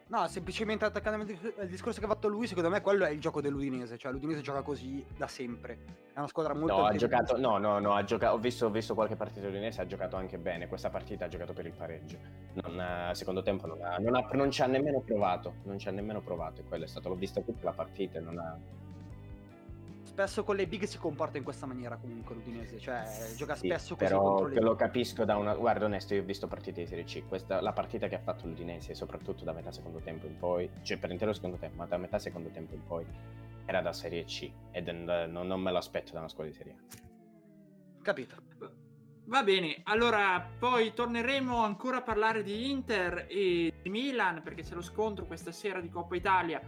No, 0.10 0.28
semplicemente 0.28 0.86
attaccando 0.86 1.32
al 1.60 1.68
discorso 1.68 2.00
che 2.00 2.06
ha 2.06 2.10
fatto 2.10 2.28
lui, 2.28 2.48
secondo 2.48 2.70
me 2.70 2.82
quello 2.82 3.06
è 3.06 3.12
il 3.12 3.20
gioco 3.20 3.42
dell'Udinese, 3.42 3.96
cioè 3.96 4.12
l'Udinese 4.12 4.42
gioca 4.42 4.64
così 4.64 5.06
da 5.16 5.28
sempre. 5.28 5.78
È 6.14 6.18
una 6.18 6.28
squadra 6.28 6.56
molto 6.56 6.78
No, 6.78 6.86
ha 6.86 6.96
giocato 6.96 7.38
no, 7.38 7.60
no, 7.60 7.78
no, 7.78 7.94
ha 7.94 8.04
giocato 8.04 8.34
ho 8.34 8.40
visto, 8.40 8.66
ho 8.66 8.70
visto 8.72 8.96
qualche 8.96 9.16
partita 9.16 9.42
dell'Udinese, 9.42 9.82
ha 9.82 9.86
giocato 9.86 10.16
anche 10.16 10.40
bene. 10.40 10.68
Questa 10.68 10.90
partita 10.90 11.26
ha 11.26 11.28
giocato 11.28 11.54
per 11.54 11.68
il 11.68 11.74
pareggio. 11.74 12.18
Non, 12.54 13.14
secondo 13.14 13.44
tempo 13.44 13.68
non, 13.68 13.84
ha, 13.84 13.98
non, 13.98 14.16
ha, 14.16 14.28
non 14.34 14.50
ci 14.50 14.64
ha 14.64 14.66
nemmeno 14.66 15.00
provato, 15.02 15.54
non 15.66 15.78
ci 15.78 15.88
ha 15.88 15.92
nemmeno 15.92 16.22
provato, 16.22 16.62
e 16.62 16.64
quello 16.64 16.86
è 16.86 16.88
stato 16.88 17.08
l'ho 17.08 17.16
vista 17.16 17.42
tutta 17.42 17.66
la 17.66 17.74
partita 17.74 18.18
e 18.18 18.22
non 18.22 18.40
ha 18.40 18.58
spesso 20.10 20.44
con 20.44 20.56
le 20.56 20.68
big 20.68 20.84
si 20.84 20.98
comporta 20.98 21.38
in 21.38 21.44
questa 21.44 21.66
maniera 21.66 21.96
comunque 21.96 22.36
l'Udinese, 22.36 22.80
cioè 22.80 23.06
gioca 23.38 23.56
sì, 23.56 23.68
spesso 23.68 23.96
così 23.96 24.10
però 24.10 24.46
che 24.46 24.60
lo 24.60 24.76
capisco 24.76 25.24
da 25.24 25.38
una 25.38 25.56
guarda 25.56 25.86
onesto, 25.86 26.16
io 26.16 26.22
ho 26.22 26.26
visto 26.26 26.48
partite 26.48 26.82
di 26.82 26.88
Serie 26.88 27.04
C, 27.04 27.28
questa 27.28 27.62
la 27.62 27.72
partita 27.72 28.08
che 28.08 28.16
ha 28.16 28.20
fatto 28.20 28.48
l'Udinese, 28.48 28.96
soprattutto 28.96 29.44
da 29.44 29.54
metà 29.54 29.72
secondo 29.72 30.00
tempo 30.00 30.26
in 30.26 30.38
poi, 30.38 30.70
cioè 30.82 30.98
per 30.98 31.12
intero 31.12 31.32
secondo 31.32 31.58
tempo, 31.58 31.78
ma 31.78 31.86
da 31.86 31.98
metà 31.98 32.18
secondo 32.18 32.50
tempo 32.50 32.74
in 32.74 32.84
poi 32.84 33.06
era 33.66 33.82
da 33.82 33.94
Serie 33.94 34.26
C 34.26 34.52
ed 34.72 34.88
non, 34.88 35.48
non 35.48 35.62
me 35.62 35.72
lo 35.72 35.78
aspetto 35.78 36.12
da 36.12 36.20
una 36.20 36.28
squadra 36.28 36.52
di 36.52 36.58
Serie 36.58 36.74
A. 36.74 38.02
Capito. 38.02 38.36
Va 39.26 39.44
bene, 39.44 39.82
allora 39.84 40.44
poi 40.58 40.92
torneremo 40.92 41.64
ancora 41.64 41.98
a 41.98 42.02
parlare 42.02 42.42
di 42.42 42.72
Inter 42.72 43.28
e 43.30 43.72
di 43.80 43.90
Milan 43.90 44.42
perché 44.42 44.64
c'è 44.64 44.74
lo 44.74 44.82
scontro 44.82 45.28
questa 45.28 45.52
sera 45.52 45.80
di 45.80 45.90
Coppa 45.90 46.16
Italia 46.16 46.60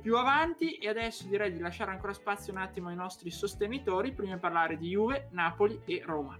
più 0.00 0.16
avanti 0.16 0.74
e 0.74 0.88
adesso 0.88 1.26
direi 1.26 1.52
di 1.52 1.60
lasciare 1.60 1.90
ancora 1.90 2.12
spazio 2.12 2.52
un 2.52 2.58
attimo 2.58 2.88
ai 2.88 2.96
nostri 2.96 3.30
sostenitori 3.30 4.12
prima 4.12 4.34
di 4.34 4.40
parlare 4.40 4.76
di 4.76 4.88
Juve, 4.88 5.28
Napoli 5.32 5.80
e 5.84 6.02
Roma. 6.04 6.38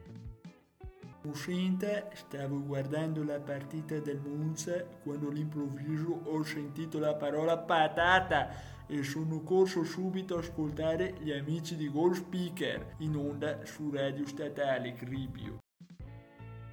Uscente, 1.23 2.11
stavo 2.14 2.62
guardando 2.62 3.23
la 3.23 3.38
partita 3.38 3.99
del 3.99 4.21
Monza 4.21 4.85
quando 5.02 5.28
all'improvviso 5.28 6.23
ho 6.25 6.42
sentito 6.42 6.99
la 6.99 7.14
parola 7.14 7.59
patata 7.59 8.49
e 8.87 9.02
sono 9.02 9.42
corso 9.42 9.85
subito 9.85 10.37
a 10.37 10.38
ascoltare 10.38 11.14
gli 11.18 11.30
amici 11.30 11.76
di 11.76 11.90
Goal 11.90 12.14
Speaker 12.14 12.95
in 12.99 13.16
onda 13.16 13.64
su 13.64 13.90
Radio 13.90 14.26
Statale 14.26 14.95
Cribio. 14.95 15.59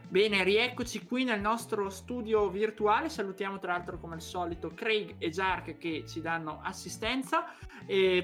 Bene, 0.08 0.44
rieccoci 0.44 1.04
qui 1.04 1.24
nel 1.24 1.42
nostro 1.42 1.90
studio 1.90 2.48
virtuale. 2.50 3.10
Salutiamo 3.10 3.58
tra 3.58 3.74
l'altro 3.74 3.98
come 3.98 4.14
al 4.14 4.22
solito 4.22 4.72
Craig 4.74 5.16
e 5.18 5.30
Jark 5.30 5.78
che 5.78 6.06
ci 6.08 6.22
danno 6.22 6.62
assistenza. 6.64 7.46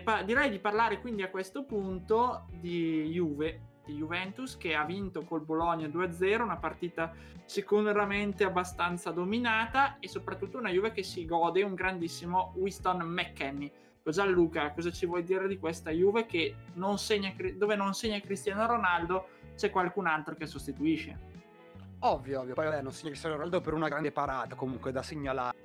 Pa- 0.03 0.21
direi 0.21 0.51
di 0.51 0.59
parlare 0.59 1.01
quindi 1.01 1.23
a 1.23 1.29
questo 1.29 1.63
punto 1.63 2.45
di 2.51 3.09
Juve, 3.11 3.79
di 3.83 3.95
Juventus 3.95 4.57
che 4.57 4.75
ha 4.75 4.85
vinto 4.85 5.23
col 5.23 5.43
Bologna 5.43 5.87
2-0, 5.87 6.43
una 6.43 6.57
partita 6.57 7.13
sicuramente 7.45 8.43
abbastanza 8.43 9.09
dominata 9.09 9.97
e 9.99 10.07
soprattutto 10.07 10.59
una 10.59 10.69
Juve 10.69 10.91
che 10.91 11.03
si 11.03 11.25
gode 11.25 11.63
un 11.63 11.73
grandissimo 11.73 12.53
Winston 12.55 12.99
McKennie. 12.99 13.71
Gianluca, 14.03 14.71
cosa 14.71 14.91
ci 14.91 15.05
vuoi 15.05 15.23
dire 15.23 15.47
di 15.47 15.57
questa 15.57 15.89
Juve 15.89 16.25
che 16.25 16.55
non 16.75 16.97
segna, 16.97 17.33
dove 17.55 17.75
non 17.75 17.93
segna 17.93 18.19
Cristiano 18.19 18.65
Ronaldo 18.65 19.27
c'è 19.55 19.69
qualcun 19.69 20.07
altro 20.07 20.35
che 20.35 20.45
sostituisce? 20.45 21.30
Ovvio, 22.03 22.41
ovvio. 22.41 22.55
Poi 22.55 22.65
vabbè, 22.65 22.81
non 22.81 22.91
segna 22.91 23.09
Cristiano 23.09 23.35
Ronaldo 23.35 23.61
per 23.61 23.73
una 23.73 23.87
grande 23.87 24.11
parata 24.11 24.55
comunque 24.55 24.91
da 24.91 25.03
segnalare 25.03 25.55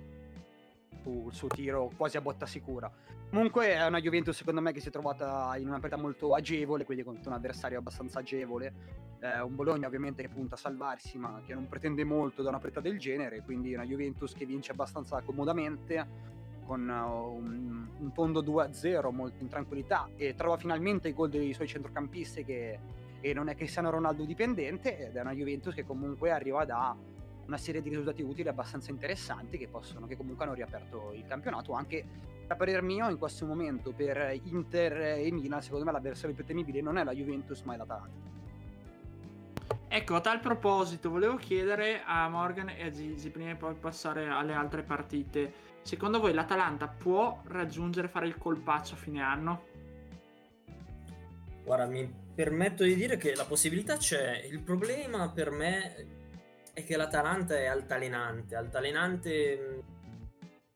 sul 1.02 1.32
suo 1.32 1.48
tiro 1.48 1.90
quasi 1.96 2.18
a 2.18 2.20
botta 2.20 2.44
sicura. 2.44 2.92
Comunque 3.30 3.68
è 3.68 3.86
una 3.86 4.00
Juventus 4.00 4.36
secondo 4.36 4.60
me 4.60 4.72
che 4.72 4.80
si 4.80 4.88
è 4.88 4.90
trovata 4.90 5.56
in 5.56 5.66
una 5.66 5.78
partita 5.78 6.00
molto 6.00 6.34
agevole, 6.34 6.84
quindi 6.84 7.04
contro 7.04 7.30
un 7.30 7.36
avversario 7.36 7.78
abbastanza 7.78 8.18
agevole. 8.18 8.72
Eh, 9.20 9.40
un 9.40 9.54
Bologna 9.54 9.86
ovviamente 9.86 10.20
che 10.22 10.28
punta 10.28 10.56
a 10.56 10.58
salvarsi, 10.58 11.16
ma 11.16 11.40
che 11.46 11.54
non 11.54 11.68
pretende 11.68 12.04
molto 12.04 12.42
da 12.42 12.50
una 12.50 12.58
partita 12.58 12.80
del 12.82 12.98
genere, 12.98 13.42
quindi 13.42 13.72
una 13.72 13.84
Juventus 13.84 14.34
che 14.34 14.44
vince 14.44 14.72
abbastanza 14.72 15.22
comodamente 15.22 16.34
con 16.66 16.86
uh, 16.86 17.34
un, 17.34 17.86
un 17.98 18.12
fondo 18.12 18.42
2-0 18.42 19.10
molto 19.10 19.42
in 19.42 19.48
tranquillità 19.48 20.10
e 20.16 20.34
trova 20.34 20.58
finalmente 20.58 21.08
i 21.08 21.14
gol 21.14 21.30
dei 21.30 21.54
suoi 21.54 21.68
centrocampisti 21.68 22.44
che 22.44 22.78
e 23.26 23.34
non 23.34 23.48
è 23.48 23.56
Cristiano 23.56 23.90
Ronaldo 23.90 24.24
dipendente 24.24 25.08
ed 25.08 25.16
è 25.16 25.20
una 25.20 25.32
Juventus 25.32 25.74
che 25.74 25.84
comunque 25.84 26.30
arriva 26.30 26.64
da 26.64 26.96
una 27.46 27.56
serie 27.56 27.82
di 27.82 27.88
risultati 27.88 28.22
utili 28.22 28.48
abbastanza 28.48 28.92
interessanti 28.92 29.58
che, 29.58 29.66
possono, 29.66 30.06
che 30.06 30.16
comunque 30.16 30.44
hanno 30.44 30.54
riaperto 30.54 31.12
il 31.12 31.26
campionato. 31.26 31.72
Anche 31.72 32.04
a 32.46 32.54
parer 32.54 32.82
mio 32.82 33.08
in 33.08 33.18
questo 33.18 33.44
momento 33.44 33.90
per 33.90 34.38
Inter 34.44 35.18
e 35.18 35.32
Milan 35.32 35.60
secondo 35.60 35.84
me 35.84 35.90
l'avversario 35.90 36.36
più 36.36 36.44
temibile 36.44 36.80
non 36.80 36.98
è 36.98 37.04
la 37.04 37.12
Juventus 37.12 37.62
ma 37.62 37.74
è 37.74 37.76
l'Atalanta. 37.76 38.34
Ecco, 39.88 40.14
a 40.14 40.20
tal 40.20 40.38
proposito, 40.38 41.10
volevo 41.10 41.34
chiedere 41.34 42.02
a 42.04 42.28
Morgan 42.28 42.68
e 42.68 42.84
a 42.84 42.90
Gigi, 42.90 43.30
prima 43.30 43.50
di 43.50 43.56
poi 43.56 43.74
passare 43.74 44.28
alle 44.28 44.52
altre 44.52 44.82
partite, 44.82 45.52
secondo 45.82 46.20
voi 46.20 46.32
l'Atalanta 46.32 46.86
può 46.86 47.40
raggiungere, 47.46 48.06
fare 48.06 48.28
il 48.28 48.38
colpaccio 48.38 48.94
a 48.94 48.98
fine 48.98 49.22
anno? 49.22 49.64
Guarda, 51.64 51.86
mi 51.86 52.24
permetto 52.36 52.84
di 52.84 52.94
dire 52.94 53.16
che 53.16 53.34
la 53.34 53.46
possibilità 53.46 53.96
c'è. 53.96 54.44
Il 54.48 54.60
problema 54.60 55.30
per 55.30 55.50
me 55.50 56.06
è 56.74 56.84
che 56.84 56.96
l'Atalanta 56.98 57.56
è 57.56 57.64
altalenante, 57.64 58.54
altalenante 58.54 59.82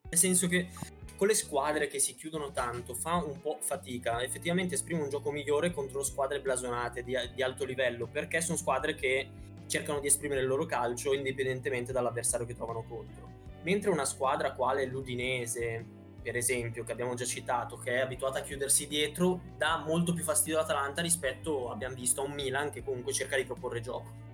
nel 0.08 0.18
senso 0.18 0.48
che 0.48 0.68
con 1.16 1.28
le 1.28 1.34
squadre 1.34 1.86
che 1.86 1.98
si 1.98 2.14
chiudono 2.14 2.50
tanto 2.50 2.94
fa 2.94 3.16
un 3.16 3.42
po' 3.42 3.58
fatica, 3.60 4.22
effettivamente 4.22 4.74
esprime 4.74 5.02
un 5.02 5.10
gioco 5.10 5.30
migliore 5.30 5.70
contro 5.70 6.02
squadre 6.02 6.40
blasonate 6.40 7.02
di, 7.02 7.14
di 7.34 7.42
alto 7.42 7.66
livello, 7.66 8.06
perché 8.06 8.40
sono 8.40 8.56
squadre 8.56 8.94
che 8.94 9.28
cercano 9.66 10.00
di 10.00 10.06
esprimere 10.06 10.40
il 10.40 10.46
loro 10.46 10.64
calcio 10.64 11.12
indipendentemente 11.12 11.92
dall'avversario 11.92 12.46
che 12.46 12.54
trovano 12.54 12.84
contro. 12.88 13.28
Mentre 13.64 13.90
una 13.90 14.06
squadra 14.06 14.54
quale 14.54 14.86
l'Udinese, 14.86 15.84
per 16.22 16.36
esempio, 16.36 16.84
che 16.84 16.92
abbiamo 16.92 17.14
già 17.14 17.24
citato, 17.24 17.76
che 17.76 17.96
è 17.96 18.00
abituata 18.00 18.38
a 18.38 18.42
chiudersi 18.42 18.86
dietro, 18.86 19.40
dà 19.56 19.82
molto 19.84 20.12
più 20.12 20.22
fastidio 20.22 20.58
all'Atalanta 20.58 21.02
rispetto, 21.02 21.70
abbiamo 21.70 21.94
visto, 21.94 22.22
a 22.22 22.24
un 22.24 22.32
Milan 22.32 22.70
che 22.70 22.82
comunque 22.82 23.12
cerca 23.12 23.36
di 23.36 23.44
proporre 23.44 23.80
gioco. 23.80 24.28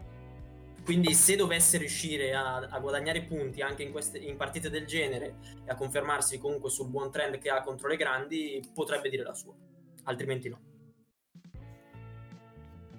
Quindi 0.85 1.14
se 1.14 1.35
dovesse 1.35 1.78
riuscire 1.78 2.33
a, 2.33 2.59
a 2.59 2.78
guadagnare 2.78 3.23
punti 3.23 3.61
anche 3.61 3.83
in, 3.83 3.90
queste, 3.90 4.19
in, 4.19 4.37
partite 4.37 4.71
del 4.71 4.87
genere 4.87 5.35
e 5.64 5.71
a 5.71 5.75
confermarsi 5.75 6.38
comunque 6.38 6.71
sul 6.71 6.88
buon 6.88 7.11
trend 7.11 7.38
che 7.38 7.50
ha 7.50 7.61
contro 7.61 7.88
le 7.88 7.97
grandi, 7.97 8.62
potrebbe 8.73 9.09
dire 9.09 9.25
la 9.25 9.35
sua, 9.35 9.52
altrimenti 10.05 10.49
no. 10.49 10.61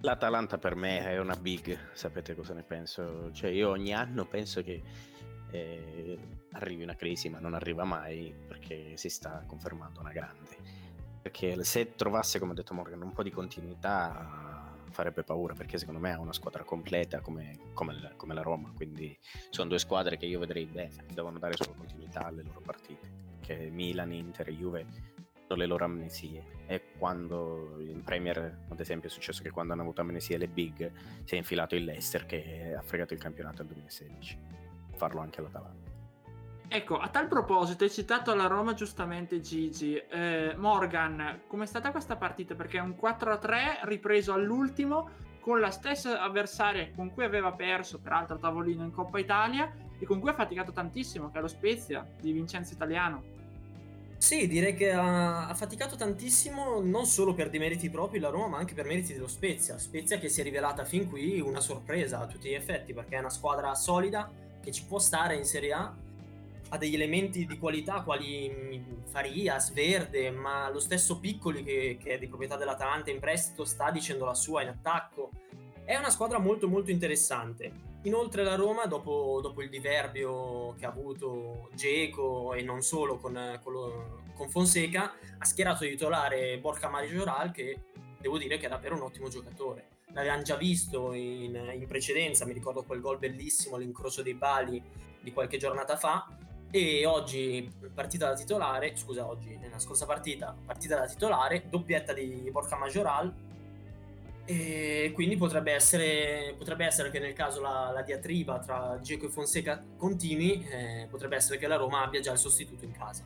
L'Atalanta 0.01 0.57
per 0.57 0.75
me 0.75 0.99
è 0.99 1.17
una 1.17 1.35
big, 1.35 1.77
sapete 1.93 2.35
cosa 2.35 2.53
ne 2.53 2.63
penso? 2.63 3.31
Cioè 3.31 3.49
io 3.51 3.69
ogni 3.69 3.93
anno 3.93 4.25
penso 4.25 4.61
che 4.61 4.83
eh, 5.51 6.19
arrivi 6.51 6.83
una 6.83 6.95
crisi, 6.95 7.29
ma 7.29 7.39
non 7.39 7.53
arriva 7.53 7.83
mai 7.83 8.33
perché 8.47 8.97
si 8.97 9.09
sta 9.09 9.43
confermando 9.45 9.99
una 9.99 10.11
grande. 10.11 10.85
Perché 11.21 11.63
se 11.63 11.95
trovasse, 11.95 12.39
come 12.39 12.51
ha 12.51 12.55
detto 12.55 12.73
Morgan, 12.73 13.01
un 13.01 13.13
po' 13.13 13.23
di 13.23 13.31
continuità 13.31 14.75
farebbe 14.89 15.23
paura 15.23 15.53
perché 15.53 15.77
secondo 15.77 15.99
me 15.99 16.11
ha 16.11 16.19
una 16.19 16.33
squadra 16.33 16.63
completa 16.63 17.19
come, 17.19 17.59
come, 17.73 18.13
come, 18.15 18.33
la 18.33 18.41
Roma, 18.41 18.71
quindi 18.75 19.15
sono 19.49 19.69
due 19.69 19.77
squadre 19.77 20.17
che 20.17 20.25
io 20.25 20.39
vedrei 20.39 20.65
bene, 20.65 21.05
devono 21.13 21.37
dare 21.37 21.55
solo 21.55 21.75
continuità 21.77 22.25
alle 22.25 22.43
loro 22.43 22.61
partite, 22.61 23.11
che 23.41 23.69
Milan, 23.69 24.11
Inter 24.11 24.49
Juve 24.51 24.85
le 25.55 25.65
loro 25.65 25.85
amnesie. 25.85 26.43
E 26.65 26.81
quando 26.97 27.79
in 27.79 28.03
Premier 28.03 28.65
ad 28.67 28.79
esempio 28.79 29.07
è 29.07 29.11
successo 29.11 29.41
che 29.41 29.51
quando 29.51 29.73
hanno 29.73 29.83
avuto 29.83 30.01
amnesie 30.01 30.37
le 30.37 30.47
big 30.47 30.91
si 31.23 31.35
è 31.35 31.37
infilato 31.37 31.75
il 31.75 31.85
Leicester 31.85 32.25
che 32.25 32.75
ha 32.77 32.81
fregato 32.81 33.13
il 33.13 33.19
campionato 33.19 33.63
nel 33.63 33.67
2016 33.67 34.37
farlo 34.95 35.21
anche 35.21 35.41
l'Atalanta 35.41 35.86
Ecco, 36.69 36.97
a 36.97 37.07
tal 37.07 37.29
proposito, 37.29 37.85
hai 37.85 37.89
citato 37.89 38.35
la 38.35 38.47
Roma 38.47 38.73
giustamente 38.73 39.39
Gigi. 39.39 39.95
Eh, 39.95 40.53
Morgan, 40.57 41.43
com'è 41.47 41.65
stata 41.65 41.91
questa 41.91 42.17
partita? 42.17 42.55
Perché 42.55 42.77
è 42.77 42.81
un 42.81 42.95
4-3 43.01 43.79
ripreso 43.83 44.33
all'ultimo 44.33 45.09
con 45.39 45.61
la 45.61 45.71
stessa 45.71 46.21
avversaria 46.21 46.91
con 46.93 47.13
cui 47.13 47.23
aveva 47.23 47.53
perso, 47.53 47.99
peraltro 47.99 48.35
a 48.35 48.39
tavolino 48.39 48.83
in 48.83 48.91
Coppa 48.91 49.17
Italia, 49.17 49.73
e 49.97 50.05
con 50.05 50.19
cui 50.19 50.29
ha 50.29 50.33
faticato 50.33 50.73
tantissimo, 50.73 51.31
che 51.31 51.37
è 51.37 51.41
lo 51.41 51.47
Spezia 51.47 52.05
di 52.19 52.33
Vincenzo 52.33 52.73
Italiano. 52.73 53.35
Sì, 54.17 54.45
direi 54.47 54.75
che 54.75 54.91
ha, 54.91 55.47
ha, 55.47 55.53
faticato 55.53 55.95
tantissimo 55.95 56.81
non 56.81 57.05
solo 57.05 57.33
per 57.33 57.49
dei 57.49 57.59
meriti 57.59 57.89
propri 57.89 58.19
la 58.19 58.29
Roma, 58.29 58.47
ma 58.47 58.57
anche 58.57 58.73
per 58.73 58.85
meriti 58.85 59.13
dello 59.13 59.27
Spezia. 59.27 59.77
Spezia 59.77 60.19
che 60.19 60.27
si 60.27 60.41
è 60.41 60.43
rivelata 60.43 60.83
fin 60.83 61.07
qui 61.07 61.39
una 61.39 61.61
sorpresa 61.61 62.19
a 62.19 62.25
tutti 62.25 62.49
gli 62.49 62.53
effetti, 62.53 62.93
perché 62.93 63.15
è 63.15 63.19
una 63.19 63.29
squadra 63.29 63.73
solida, 63.73 64.29
che 64.61 64.73
ci 64.73 64.83
può 64.83 64.99
stare 64.99 65.35
in 65.35 65.45
Serie 65.45 65.71
A, 65.71 65.95
ha 66.69 66.77
degli 66.77 66.95
elementi 66.95 67.45
di 67.45 67.57
qualità 67.57 68.01
quali 68.01 68.83
Farias, 69.05 69.71
Verde, 69.73 70.31
ma 70.31 70.69
lo 70.69 70.79
stesso 70.79 71.19
Piccoli 71.19 71.63
che, 71.63 71.97
che 71.99 72.15
è 72.15 72.17
di 72.19 72.27
proprietà 72.27 72.57
dell'Atalanta 72.57 73.11
in 73.11 73.19
prestito 73.19 73.63
sta 73.65 73.89
dicendo 73.91 74.25
la 74.25 74.33
sua 74.33 74.61
in 74.61 74.69
attacco. 74.69 75.31
È 75.83 75.95
una 75.95 76.09
squadra 76.09 76.39
molto 76.39 76.67
molto 76.67 76.91
interessante. 76.91 77.85
Inoltre 78.03 78.43
la 78.43 78.55
Roma, 78.55 78.85
dopo, 78.85 79.39
dopo 79.41 79.61
il 79.61 79.69
diverbio 79.69 80.75
che 80.77 80.85
ha 80.85 80.89
avuto 80.89 81.69
Geco 81.73 82.53
e 82.53 82.61
non 82.61 82.81
solo 82.81 83.17
con, 83.17 83.59
con, 83.63 83.73
lo, 83.73 84.21
con 84.33 84.49
Fonseca, 84.49 85.13
ha 85.37 85.45
schierato 85.45 85.83
di 85.83 85.91
titolare 85.91 86.57
Borca 86.59 86.89
Maggioral 86.89 87.51
che 87.51 87.81
devo 88.19 88.37
dire 88.37 88.57
che 88.57 88.67
è 88.67 88.69
davvero 88.69 88.95
un 88.95 89.01
ottimo 89.01 89.29
giocatore. 89.29 89.95
L'avevamo 90.13 90.41
già 90.41 90.55
visto 90.55 91.11
in, 91.13 91.55
in 91.73 91.85
precedenza, 91.87 92.45
mi 92.45 92.53
ricordo 92.53 92.83
quel 92.83 93.01
gol 93.01 93.19
bellissimo, 93.19 93.77
l'incrocio 93.77 94.21
dei 94.21 94.35
pali 94.35 94.81
di 95.21 95.33
qualche 95.33 95.57
giornata 95.57 95.97
fa, 95.97 96.27
e 96.69 97.05
oggi 97.05 97.71
partita 97.93 98.27
da 98.27 98.35
titolare, 98.35 98.95
scusa 98.95 99.27
oggi, 99.27 99.57
nella 99.57 99.79
scorsa 99.79 100.05
partita, 100.05 100.55
partita 100.65 100.97
da 100.97 101.07
titolare, 101.07 101.65
doppietta 101.69 102.13
di 102.13 102.49
Borca 102.51 102.77
Majoral 102.77 103.33
e 104.45 105.11
quindi 105.13 105.35
potrebbe 105.35 105.73
essere, 105.73 106.55
potrebbe 106.57 106.85
essere 106.85 107.09
che 107.09 107.19
nel 107.19 107.33
caso 107.33 107.59
la, 107.59 107.91
la 107.93 108.01
diatriba 108.01 108.59
tra 108.59 108.97
Geco 109.01 109.25
e 109.25 109.29
Fonseca 109.29 109.83
continui, 109.97 110.65
eh, 110.69 111.07
potrebbe 111.09 111.35
essere 111.35 111.57
che 111.57 111.67
la 111.67 111.75
Roma 111.75 112.01
abbia 112.03 112.21
già 112.21 112.31
il 112.31 112.37
sostituto 112.37 112.85
in 112.85 112.91
casa. 112.91 113.23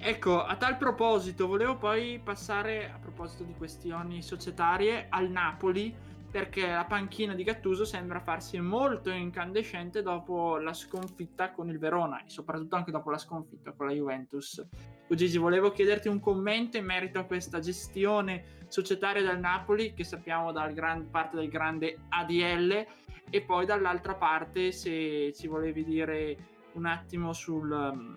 Ecco, 0.00 0.42
a 0.44 0.56
tal 0.56 0.76
proposito, 0.76 1.46
volevo 1.46 1.76
poi 1.76 2.20
passare, 2.22 2.90
a 2.90 2.98
proposito 2.98 3.42
di 3.42 3.54
questioni 3.54 4.22
societarie, 4.22 5.06
al 5.08 5.28
Napoli 5.30 5.94
perché 6.30 6.66
la 6.66 6.84
panchina 6.84 7.34
di 7.34 7.42
Gattuso 7.42 7.84
sembra 7.84 8.20
farsi 8.20 8.60
molto 8.60 9.10
incandescente 9.10 10.02
dopo 10.02 10.58
la 10.58 10.74
sconfitta 10.74 11.52
con 11.52 11.70
il 11.70 11.78
Verona 11.78 12.22
e 12.22 12.28
soprattutto 12.28 12.76
anche 12.76 12.90
dopo 12.90 13.10
la 13.10 13.18
sconfitta 13.18 13.72
con 13.72 13.86
la 13.86 13.92
Juventus. 13.92 14.66
Gigi, 15.08 15.38
volevo 15.38 15.72
chiederti 15.72 16.08
un 16.08 16.20
commento 16.20 16.76
in 16.76 16.84
merito 16.84 17.18
a 17.18 17.24
questa 17.24 17.60
gestione 17.60 18.56
societaria 18.68 19.22
del 19.22 19.38
Napoli 19.38 19.94
che 19.94 20.04
sappiamo 20.04 20.52
dalla 20.52 20.70
gran 20.70 21.08
parte 21.10 21.36
del 21.36 21.48
grande 21.48 21.98
ADL 22.08 22.86
e 23.30 23.40
poi 23.40 23.64
dall'altra 23.64 24.14
parte 24.14 24.70
se 24.72 25.32
ci 25.32 25.46
volevi 25.46 25.82
dire 25.82 26.36
un 26.72 26.84
attimo 26.84 27.32
sul, 27.32 28.16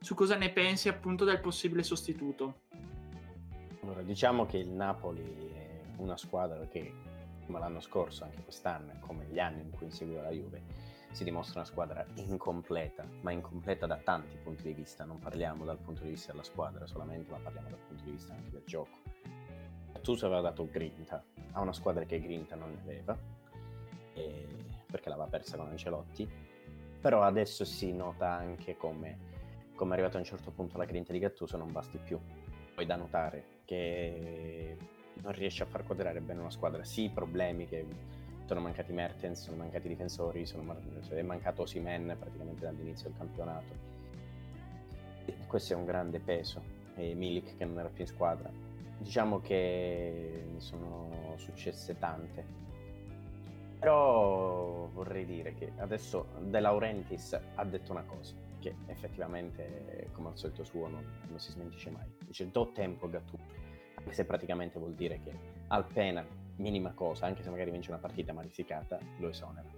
su 0.00 0.14
cosa 0.14 0.36
ne 0.36 0.50
pensi 0.50 0.88
appunto 0.88 1.24
del 1.24 1.40
possibile 1.40 1.84
sostituto. 1.84 2.62
Allora, 3.82 4.02
diciamo 4.02 4.44
che 4.44 4.58
il 4.58 4.70
Napoli 4.70 5.52
è 5.54 5.80
una 5.98 6.16
squadra 6.16 6.66
che 6.66 6.92
come 7.48 7.60
l'anno 7.60 7.80
scorso, 7.80 8.24
anche 8.24 8.42
quest'anno, 8.42 8.92
come 9.00 9.24
gli 9.24 9.38
anni 9.38 9.62
in 9.62 9.70
cui 9.70 9.86
inseguiva 9.86 10.20
la 10.20 10.30
Juve, 10.30 10.62
si 11.12 11.24
dimostra 11.24 11.60
una 11.60 11.68
squadra 11.68 12.04
incompleta, 12.16 13.08
ma 13.22 13.30
incompleta 13.30 13.86
da 13.86 13.96
tanti 13.96 14.36
punti 14.36 14.64
di 14.64 14.74
vista. 14.74 15.06
Non 15.06 15.18
parliamo 15.18 15.64
dal 15.64 15.78
punto 15.78 16.02
di 16.02 16.10
vista 16.10 16.32
della 16.32 16.44
squadra 16.44 16.86
solamente, 16.86 17.30
ma 17.30 17.38
parliamo 17.38 17.70
dal 17.70 17.78
punto 17.78 18.04
di 18.04 18.10
vista 18.10 18.34
anche 18.34 18.50
del 18.50 18.64
gioco. 18.66 18.98
Gattuso 19.92 20.26
aveva 20.26 20.42
dato 20.42 20.68
grinta 20.70 21.24
a 21.52 21.60
una 21.62 21.72
squadra 21.72 22.04
che 22.04 22.20
grinta 22.20 22.54
non 22.54 22.72
ne 22.72 22.80
aveva, 22.82 23.18
perché 24.90 25.08
l'aveva 25.08 25.28
persa 25.28 25.56
con 25.56 25.68
Ancelotti, 25.68 26.30
però 27.00 27.22
adesso 27.22 27.64
si 27.64 27.92
nota 27.92 28.30
anche 28.30 28.76
come, 28.76 29.18
come 29.74 29.94
arrivato 29.94 30.18
a 30.18 30.20
un 30.20 30.26
certo 30.26 30.50
punto 30.50 30.76
la 30.76 30.84
grinta 30.84 31.12
di 31.12 31.18
Gattuso 31.18 31.56
non 31.56 31.72
basti 31.72 31.96
più. 31.96 32.20
Poi 32.74 32.84
da 32.84 32.96
notare 32.96 33.62
che 33.64 34.76
non 35.22 35.32
riesce 35.32 35.62
a 35.62 35.66
far 35.66 35.84
quadrare 35.84 36.20
bene 36.20 36.40
una 36.40 36.50
squadra. 36.50 36.84
Sì, 36.84 37.10
problemi 37.12 37.66
che 37.66 37.84
sono 38.44 38.60
mancati 38.60 38.92
Mertens, 38.92 39.42
sono 39.42 39.56
mancati 39.56 39.88
difensori, 39.88 40.46
sono, 40.46 40.76
è 41.10 41.22
mancato 41.22 41.66
Simen 41.66 42.16
praticamente 42.18 42.64
dall'inizio 42.64 43.08
del 43.08 43.18
campionato. 43.18 43.96
E 45.26 45.34
questo 45.46 45.74
è 45.74 45.76
un 45.76 45.84
grande 45.84 46.18
peso. 46.18 46.76
E 46.94 47.14
Milik 47.14 47.56
che 47.56 47.64
non 47.64 47.78
era 47.78 47.88
più 47.88 48.04
in 48.04 48.08
squadra. 48.08 48.50
Diciamo 48.98 49.40
che 49.40 50.44
sono 50.56 51.34
successe 51.36 51.98
tante. 51.98 52.66
Però 53.78 54.88
vorrei 54.92 55.24
dire 55.24 55.54
che 55.54 55.72
adesso 55.76 56.26
De 56.40 56.58
Laurentiis 56.58 57.38
ha 57.54 57.64
detto 57.64 57.92
una 57.92 58.02
cosa 58.02 58.34
che 58.58 58.74
effettivamente, 58.86 60.08
come 60.12 60.28
al 60.28 60.36
solito 60.36 60.64
suo, 60.64 60.88
non, 60.88 61.04
non 61.28 61.38
si 61.38 61.52
smentisce 61.52 61.90
mai. 61.90 62.06
Dice 62.24 62.50
do 62.50 62.72
tempo 62.72 63.06
a 63.06 63.08
Gattuso 63.10 63.67
se 64.10 64.24
praticamente 64.24 64.78
vuol 64.78 64.94
dire 64.94 65.20
che 65.22 65.32
appena 65.68 66.24
minima 66.56 66.92
cosa, 66.92 67.26
anche 67.26 67.42
se 67.42 67.50
magari 67.50 67.70
vince 67.70 67.90
una 67.90 68.00
partita 68.00 68.32
malificata, 68.32 68.98
lo 69.18 69.28
esonera. 69.28 69.68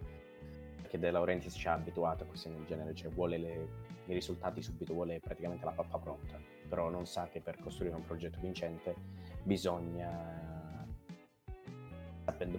Perché 0.81 0.99
De 0.99 1.11
Laurentiis 1.11 1.55
ci 1.55 1.69
ha 1.69 1.75
abituato 1.75 2.25
a 2.25 2.27
questioni 2.27 2.57
del 2.57 2.67
genere, 2.67 2.95
cioè 2.95 3.11
vuole 3.11 3.39
le, 3.39 3.69
i 4.07 4.13
risultati 4.13 4.63
subito, 4.63 4.93
vuole 4.93 5.21
praticamente 5.21 5.65
la 5.65 5.73
pappa 5.73 5.99
pronta, 5.99 6.39
però 6.69 6.89
non 6.89 7.07
sa 7.07 7.29
che 7.29 7.41
per 7.41 7.59
costruire 7.59 7.95
un 7.95 8.05
progetto 8.05 8.39
vincente 8.41 8.95
bisogna, 9.43 10.87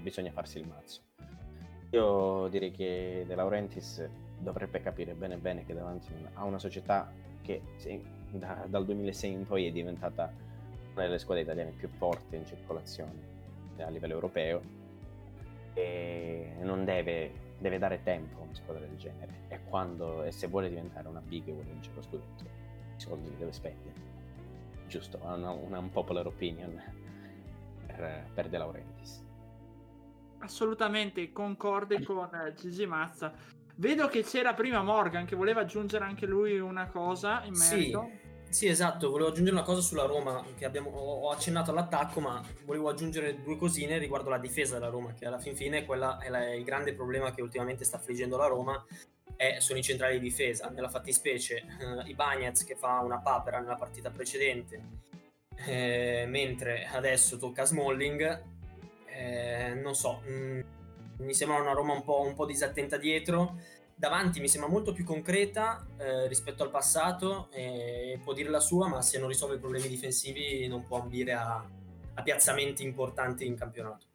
bisogna 0.02 0.32
farsi 0.32 0.60
il 0.60 0.67
mazzo. 0.67 1.02
Io 1.91 2.47
direi 2.47 2.71
che 2.71 3.26
De 3.28 3.36
Laurentiis 3.36 4.08
dovrebbe 4.39 4.80
capire 4.82 5.13
bene 5.13 5.38
bene 5.38 5.65
che 5.65 5.74
davanti 5.74 6.13
a 6.34 6.45
una 6.45 6.58
società 6.58 7.12
che 7.41 7.62
da, 8.32 8.65
dal 8.67 8.86
2006 8.86 9.32
in 9.32 9.45
poi 9.45 9.67
è 9.67 9.71
diventata 9.71 10.32
una 10.93 11.06
delle 11.06 11.19
squadre 11.19 11.43
italiane 11.43 11.71
più 11.71 11.88
forti 11.88 12.36
in 12.36 12.45
circolazione 12.45 13.30
a 13.77 13.89
livello 13.89 14.13
europeo 14.13 14.62
e 15.73 16.54
non 16.62 16.84
deve, 16.84 17.32
deve 17.58 17.77
dare 17.77 18.04
tempo 18.04 18.39
a 18.39 18.43
una 18.43 18.54
squadra 18.54 18.86
del 18.86 18.97
genere. 18.97 19.39
E 19.47 19.60
quando 19.65 20.23
e 20.23 20.32
se 20.32 20.47
vuole 20.47 20.69
diventare 20.69 21.08
una 21.08 21.21
big 21.21 21.47
e 21.47 21.51
vuole 21.51 21.69
vincere 21.69 21.95
lo 21.95 22.01
scudetto 22.01 22.43
i 22.95 22.99
soldi 22.99 23.30
li 23.30 23.38
deve 23.38 23.51
spendere. 23.51 24.10
Giusto, 24.88 25.19
una, 25.23 25.51
una 25.51 25.80
un 25.80 25.89
popular 25.89 26.27
opinion 26.27 26.82
per, 27.88 28.30
per 28.34 28.49
De 28.49 28.58
Laurentiis. 28.58 29.23
Assolutamente 30.39 31.32
concorde 31.32 32.04
con 32.04 32.30
Gigi 32.56 32.86
Mazza. 32.86 33.34
Vedo 33.75 34.08
che 34.08 34.23
c'era 34.23 34.54
prima 34.54 34.84
Morgan 34.84 35.25
che 35.25 35.36
voleva 35.36 35.62
aggiungere 35.62 36.04
anche 36.04 36.25
lui 36.25 36.60
una 36.60 36.88
cosa 36.88 37.43
in 37.45 37.54
merito. 37.54 38.10
sì. 38.12 38.31
Sì, 38.52 38.68
esatto, 38.68 39.10
volevo 39.10 39.30
aggiungere 39.30 39.56
una 39.56 39.66
cosa 39.66 39.80
sulla 39.80 40.04
Roma, 40.04 40.44
che 40.58 40.66
abbiamo, 40.66 40.90
ho 40.90 41.30
accennato 41.30 41.72
all'attacco, 41.72 42.20
ma 42.20 42.46
volevo 42.66 42.90
aggiungere 42.90 43.42
due 43.42 43.56
cosine 43.56 43.98
riguardo 43.98 44.30
la 44.30 44.38
difesa 44.38 44.74
della 44.74 44.90
Roma, 44.90 45.14
che 45.14 45.26
alla 45.26 45.40
fin 45.40 45.56
fine 45.56 45.86
quella 45.86 46.18
è 46.18 46.28
la, 46.28 46.54
il 46.54 46.66
grande 46.66 46.94
problema 46.94 47.34
che 47.34 47.42
ultimamente 47.42 47.86
sta 47.86 47.96
affliggendo 47.96 48.36
la 48.36 48.48
Roma, 48.48 48.86
è, 49.38 49.60
sono 49.60 49.80
i 49.80 49.82
centrali 49.82 50.20
di 50.20 50.28
difesa. 50.28 50.68
Nella 50.68 50.90
fattispecie 50.90 51.64
eh, 51.80 52.10
Ibagnez 52.10 52.66
che 52.66 52.76
fa 52.76 53.00
una 53.00 53.20
papera 53.20 53.60
nella 53.60 53.78
partita 53.78 54.10
precedente, 54.10 54.82
eh, 55.66 56.26
mentre 56.28 56.88
adesso 56.88 57.38
tocca 57.38 57.64
Smalling, 57.64 58.44
eh, 59.06 59.74
non 59.76 59.96
so, 59.96 60.22
mh, 60.26 60.30
mm, 60.30 60.62
mi 61.20 61.34
sembra 61.34 61.62
una 61.62 61.72
Roma 61.72 61.94
un 61.94 62.04
po', 62.04 62.20
un 62.20 62.34
po' 62.34 62.46
disattenta 62.46 62.98
dietro 62.98 63.56
davanti 64.02 64.40
mi 64.40 64.48
sembra 64.48 64.68
molto 64.68 64.94
più 64.94 65.06
concreta 65.06 65.86
eh, 65.96 66.28
rispetto 66.28 66.64
al 66.64 66.72
passato 66.72 67.50
e 67.52 68.20
può 68.24 68.34
dire 68.34 68.50
la 68.50 68.60
sua, 68.60 68.88
ma 68.88 69.00
se 69.04 69.20
non 69.20 69.28
risolve 69.28 69.58
i 69.58 69.60
problemi 69.60 69.88
difensivi 69.88 70.68
non 70.68 70.84
può 70.88 71.00
ambire 71.00 71.34
a, 71.34 71.64
a 72.16 72.22
piazzamenti 72.24 72.84
importanti 72.84 73.46
in 73.46 73.56
campionato. 73.56 74.08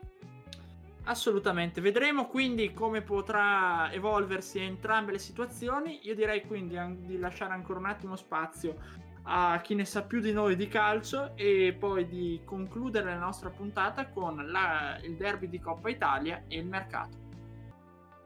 Assolutamente, 1.05 1.81
vedremo 1.81 2.27
quindi 2.27 2.72
come 2.72 3.01
potrà 3.03 3.92
evolversi 3.92 4.59
entrambe 4.59 5.12
le 5.12 5.20
situazioni. 5.20 6.01
Io 6.03 6.16
direi 6.16 6.42
quindi 6.42 6.77
di 7.07 7.16
lasciare 7.20 7.53
ancora 7.53 7.79
un 7.79 7.87
attimo 7.87 8.16
spazio 8.16 8.75
a 9.22 9.61
chi 9.62 9.77
ne 9.77 9.85
sa 9.85 10.03
più 10.03 10.18
di 10.18 10.33
noi 10.33 10.57
di 10.57 10.66
calcio 10.66 11.37
e 11.37 11.77
poi 11.79 12.09
di 12.09 12.40
concludere 12.44 13.11
la 13.11 13.20
nostra 13.20 13.51
puntata 13.51 14.09
con 14.09 14.51
la, 14.51 14.99
il 15.05 15.14
derby 15.14 15.49
di 15.49 15.61
Coppa 15.61 15.90
Italia 15.90 16.42
e 16.49 16.59
il 16.59 16.66
mercato. 16.66 17.25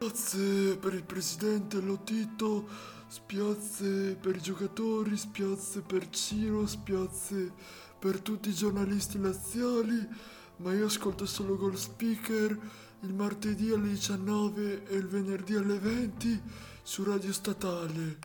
Spiazze 0.02 0.78
per 0.78 0.94
il 0.94 1.04
presidente 1.04 1.78
Lotito, 1.78 2.66
spiazze 3.06 4.16
per 4.18 4.34
i 4.34 4.40
giocatori, 4.40 5.14
spiazze 5.14 5.82
per 5.82 6.08
Ciro, 6.08 6.66
spiazze 6.66 7.52
per 7.98 8.22
tutti 8.22 8.48
i 8.48 8.54
giornalisti 8.54 9.20
laziali, 9.20 10.08
ma 10.56 10.72
io 10.72 10.86
ascolto 10.86 11.26
solo 11.26 11.54
Gold 11.58 11.74
Speaker 11.74 12.58
il 13.00 13.12
martedì 13.12 13.72
alle 13.72 13.88
19 13.88 14.86
e 14.86 14.96
il 14.96 15.06
venerdì 15.06 15.56
alle 15.56 15.78
20 15.78 16.42
su 16.80 17.04
Radio 17.04 17.34
Statale. 17.34 18.18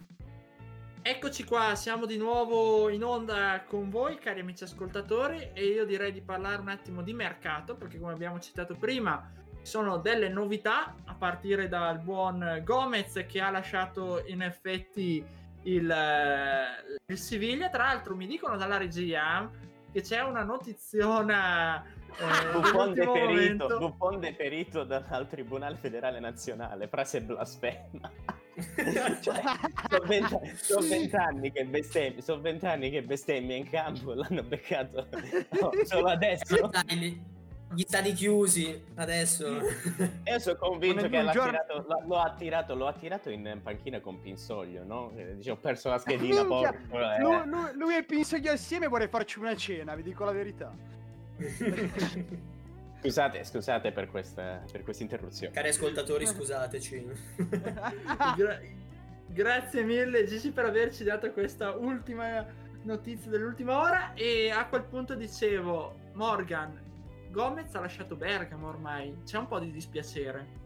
Eccoci 1.01 1.43
qua, 1.43 1.75
siamo 1.75 2.05
di 2.05 2.15
nuovo 2.15 2.87
in 2.87 3.03
onda 3.03 3.65
con 3.67 3.89
voi, 3.89 4.17
cari 4.17 4.39
amici 4.39 4.63
ascoltatori, 4.63 5.51
e 5.53 5.65
io 5.65 5.85
direi 5.85 6.13
di 6.13 6.21
parlare 6.21 6.61
un 6.61 6.69
attimo 6.69 7.01
di 7.01 7.11
mercato, 7.11 7.75
perché 7.75 7.99
come 7.99 8.13
abbiamo 8.13 8.39
citato 8.39 8.75
prima, 8.75 9.43
sono 9.65 9.97
delle 9.97 10.29
novità 10.29 10.93
a 11.05 11.15
partire 11.15 11.67
dal 11.67 11.99
buon 11.99 12.61
Gomez 12.63 13.25
che 13.27 13.41
ha 13.41 13.49
lasciato 13.49 14.23
in 14.27 14.41
effetti 14.43 15.25
il, 15.63 15.95
il 17.07 17.17
Siviglia. 17.17 17.69
Tra 17.69 17.85
l'altro 17.85 18.15
mi 18.15 18.27
dicono 18.27 18.57
dalla 18.57 18.77
regia 18.77 19.49
che 19.91 20.01
c'è 20.01 20.21
una 20.21 20.43
notiziona 20.43 21.83
Eh, 21.83 22.51
Buffon 22.53 22.93
momento- 22.95 23.77
Buffon 23.77 24.19
deperito 24.19 24.83
dal 24.83 25.27
Tribunale 25.27 25.75
Federale 25.75 26.19
Nazionale, 26.19 26.87
frase 26.87 27.21
blasfema. 27.21 28.11
cioè, 29.21 29.41
sono 29.89 30.05
vent- 30.05 30.53
sono 30.53 30.87
vent'anni 30.87 31.51
che 31.51 31.65
bestemmia, 31.65 32.21
sono 32.21 32.39
vent'anni 32.39 32.89
che 32.89 33.03
bestemmia 33.03 33.55
in 33.57 33.69
campo 33.69 34.13
l'hanno 34.13 34.43
beccato 34.43 35.07
no, 35.59 35.71
solo 35.83 36.07
adesso. 36.07 36.71
Eh, 36.87 37.33
gli 37.75 37.83
stadi 37.85 38.13
chiusi 38.13 38.83
adesso. 38.95 39.47
Io 39.47 40.39
sono 40.39 40.55
convinto 40.57 41.07
che 41.09 41.29
giorno- 41.31 41.51
tirato- 41.51 41.85
lo, 41.87 42.03
lo 42.07 42.19
ha 42.21 42.33
tirato, 42.33 42.75
lo 42.75 42.87
ha 42.87 42.93
tirato 42.93 43.29
in 43.29 43.59
panchina 43.61 43.99
con 43.99 44.19
Pinsoglio, 44.21 44.83
no? 44.83 45.11
Eh, 45.15 45.35
Dice, 45.35 45.51
ho 45.51 45.57
perso 45.57 45.89
la 45.89 45.97
schedina, 45.99 46.43
porco. 46.45 46.99
eh. 46.99 47.19
lui, 47.19 47.45
lui- 47.47 47.73
lui 47.75 47.95
e 47.97 48.03
Pinsoglio 48.03 48.51
assieme 48.51 48.87
vorrei 48.87 49.07
farci 49.07 49.39
una 49.39 49.55
cena, 49.55 49.93
vi 49.95 50.03
dico 50.03 50.23
la 50.23 50.31
verità. 50.31 50.73
Scusate, 53.01 53.43
scusate 53.43 53.91
per 53.91 54.07
questa, 54.09 54.63
per 54.71 54.81
questa 54.83 55.03
interruzione. 55.03 55.53
Cari 55.53 55.67
ascoltatori, 55.69 56.25
scusateci. 56.25 57.05
Gra- 58.35 58.59
grazie 59.27 59.83
mille 59.83 60.25
Gigi 60.25 60.49
per 60.51 60.65
averci 60.65 61.03
dato 61.03 61.31
questa 61.31 61.71
ultima 61.75 62.43
notizia 62.83 63.29
dell'ultima 63.29 63.79
ora 63.79 64.13
e 64.15 64.49
a 64.49 64.65
quel 64.65 64.83
punto 64.83 65.13
dicevo 65.15 65.95
Morgan 66.13 66.79
Gomez 67.35 67.75
ha 67.75 67.81
lasciato 67.81 68.15
Bergamo 68.15 68.69
ormai 68.69 69.13
c'è 69.25 69.37
un 69.37 69.47
po' 69.47 69.59
di 69.59 69.69
dispiacere 69.69 70.63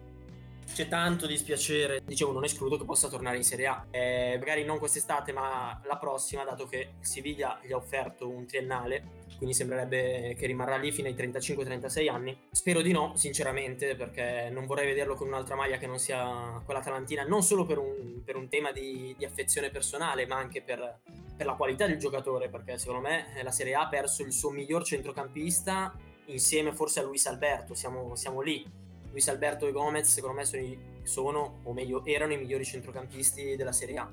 C'è 0.71 0.87
tanto 0.87 1.25
dispiacere. 1.25 2.03
Dicevo, 2.05 2.31
non 2.31 2.43
escludo 2.43 2.77
che 2.77 2.85
possa 2.85 3.07
tornare 3.07 3.37
in 3.37 3.43
Serie 3.43 3.65
A. 3.65 3.85
Eh, 3.89 4.35
magari 4.37 4.63
non 4.63 4.77
quest'estate, 4.77 5.31
ma 5.31 5.81
la 5.83 5.97
prossima, 5.97 6.43
dato 6.43 6.67
che 6.67 6.91
Siviglia 6.99 7.59
gli 7.63 7.71
ha 7.71 7.75
offerto 7.75 8.29
un 8.29 8.45
triennale. 8.45 9.25
Quindi 9.37 9.55
sembrerebbe 9.55 10.35
che 10.37 10.45
rimarrà 10.45 10.77
lì 10.77 10.91
fino 10.91 11.07
ai 11.07 11.15
35-36 11.15 12.07
anni. 12.07 12.37
Spero 12.51 12.81
di 12.81 12.91
no, 12.91 13.13
sinceramente, 13.15 13.95
perché 13.95 14.49
non 14.51 14.67
vorrei 14.67 14.85
vederlo 14.85 15.15
con 15.15 15.25
un'altra 15.25 15.55
maglia 15.55 15.77
che 15.77 15.87
non 15.87 15.97
sia 15.97 16.61
quella 16.63 16.81
talantina, 16.81 17.23
non 17.23 17.41
solo 17.41 17.65
per 17.65 17.79
un, 17.79 18.21
per 18.23 18.35
un 18.35 18.47
tema 18.47 18.71
di, 18.71 19.15
di 19.17 19.25
affezione 19.25 19.71
personale, 19.71 20.27
ma 20.27 20.37
anche 20.37 20.61
per, 20.61 20.99
per 21.35 21.47
la 21.47 21.53
qualità 21.53 21.87
del 21.87 21.97
giocatore. 21.97 22.47
Perché 22.47 22.77
secondo 22.77 23.01
me 23.01 23.25
la 23.41 23.51
Serie 23.51 23.73
A 23.73 23.81
ha 23.81 23.89
perso 23.89 24.21
il 24.21 24.31
suo 24.31 24.51
miglior 24.51 24.83
centrocampista 24.83 25.95
insieme 26.31 26.73
forse 26.73 26.99
a 26.99 27.03
Luis 27.03 27.25
Alberto. 27.27 27.73
Siamo, 27.73 28.15
siamo 28.15 28.41
lì. 28.41 28.65
Luis 29.11 29.27
Alberto 29.27 29.67
e 29.67 29.71
Gomez 29.71 30.07
secondo 30.07 30.37
me 30.37 30.45
sono, 30.45 30.63
sono, 31.03 31.59
o 31.63 31.73
meglio 31.73 32.05
erano 32.05 32.33
i 32.33 32.37
migliori 32.37 32.63
centrocampisti 32.63 33.55
della 33.55 33.71
Serie 33.71 33.97
A 33.97 34.09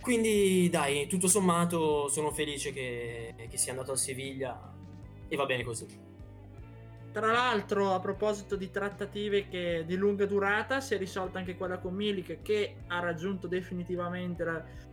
quindi 0.00 0.68
dai 0.70 1.06
tutto 1.06 1.28
sommato 1.28 2.08
sono 2.08 2.30
felice 2.30 2.72
che, 2.72 3.34
che 3.48 3.56
sia 3.56 3.72
andato 3.72 3.90
al 3.90 3.98
Siviglia 3.98 4.72
e 5.28 5.36
va 5.36 5.44
bene 5.44 5.64
così 5.64 5.86
Tra 7.12 7.32
l'altro, 7.32 7.92
a 7.92 8.00
proposito 8.00 8.56
di 8.56 8.70
trattative 8.70 9.48
che 9.48 9.84
di 9.86 9.96
lunga 9.96 10.24
durata, 10.24 10.80
si 10.80 10.94
è 10.94 10.98
risolta 10.98 11.38
anche 11.38 11.56
quella 11.56 11.78
con 11.78 11.94
Milik 11.94 12.42
che 12.42 12.76
ha 12.86 13.00
raggiunto 13.00 13.46
definitivamente 13.48 14.44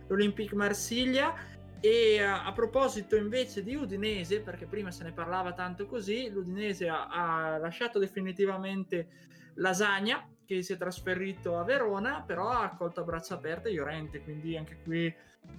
l'Olympique 0.06 0.56
Marsiglia. 0.56 1.34
E 1.80 2.22
a, 2.22 2.44
a 2.44 2.52
proposito 2.52 3.16
invece 3.16 3.62
di 3.62 3.74
Udinese, 3.74 4.40
perché 4.40 4.66
prima 4.66 4.90
se 4.90 5.04
ne 5.04 5.12
parlava 5.12 5.52
tanto 5.52 5.86
così, 5.86 6.30
l'Udinese 6.30 6.88
ha, 6.88 7.06
ha 7.08 7.58
lasciato 7.58 7.98
definitivamente 7.98 9.08
Lasagna 9.54 10.26
che 10.44 10.62
si 10.62 10.72
è 10.72 10.76
trasferito 10.76 11.58
a 11.58 11.64
Verona, 11.64 12.22
però 12.24 12.48
ha 12.48 12.62
accolto 12.62 13.00
a 13.00 13.04
braccia 13.04 13.34
aperte 13.34 13.70
Llorente, 13.70 14.22
quindi 14.22 14.56
anche 14.56 14.78
qui 14.82 15.12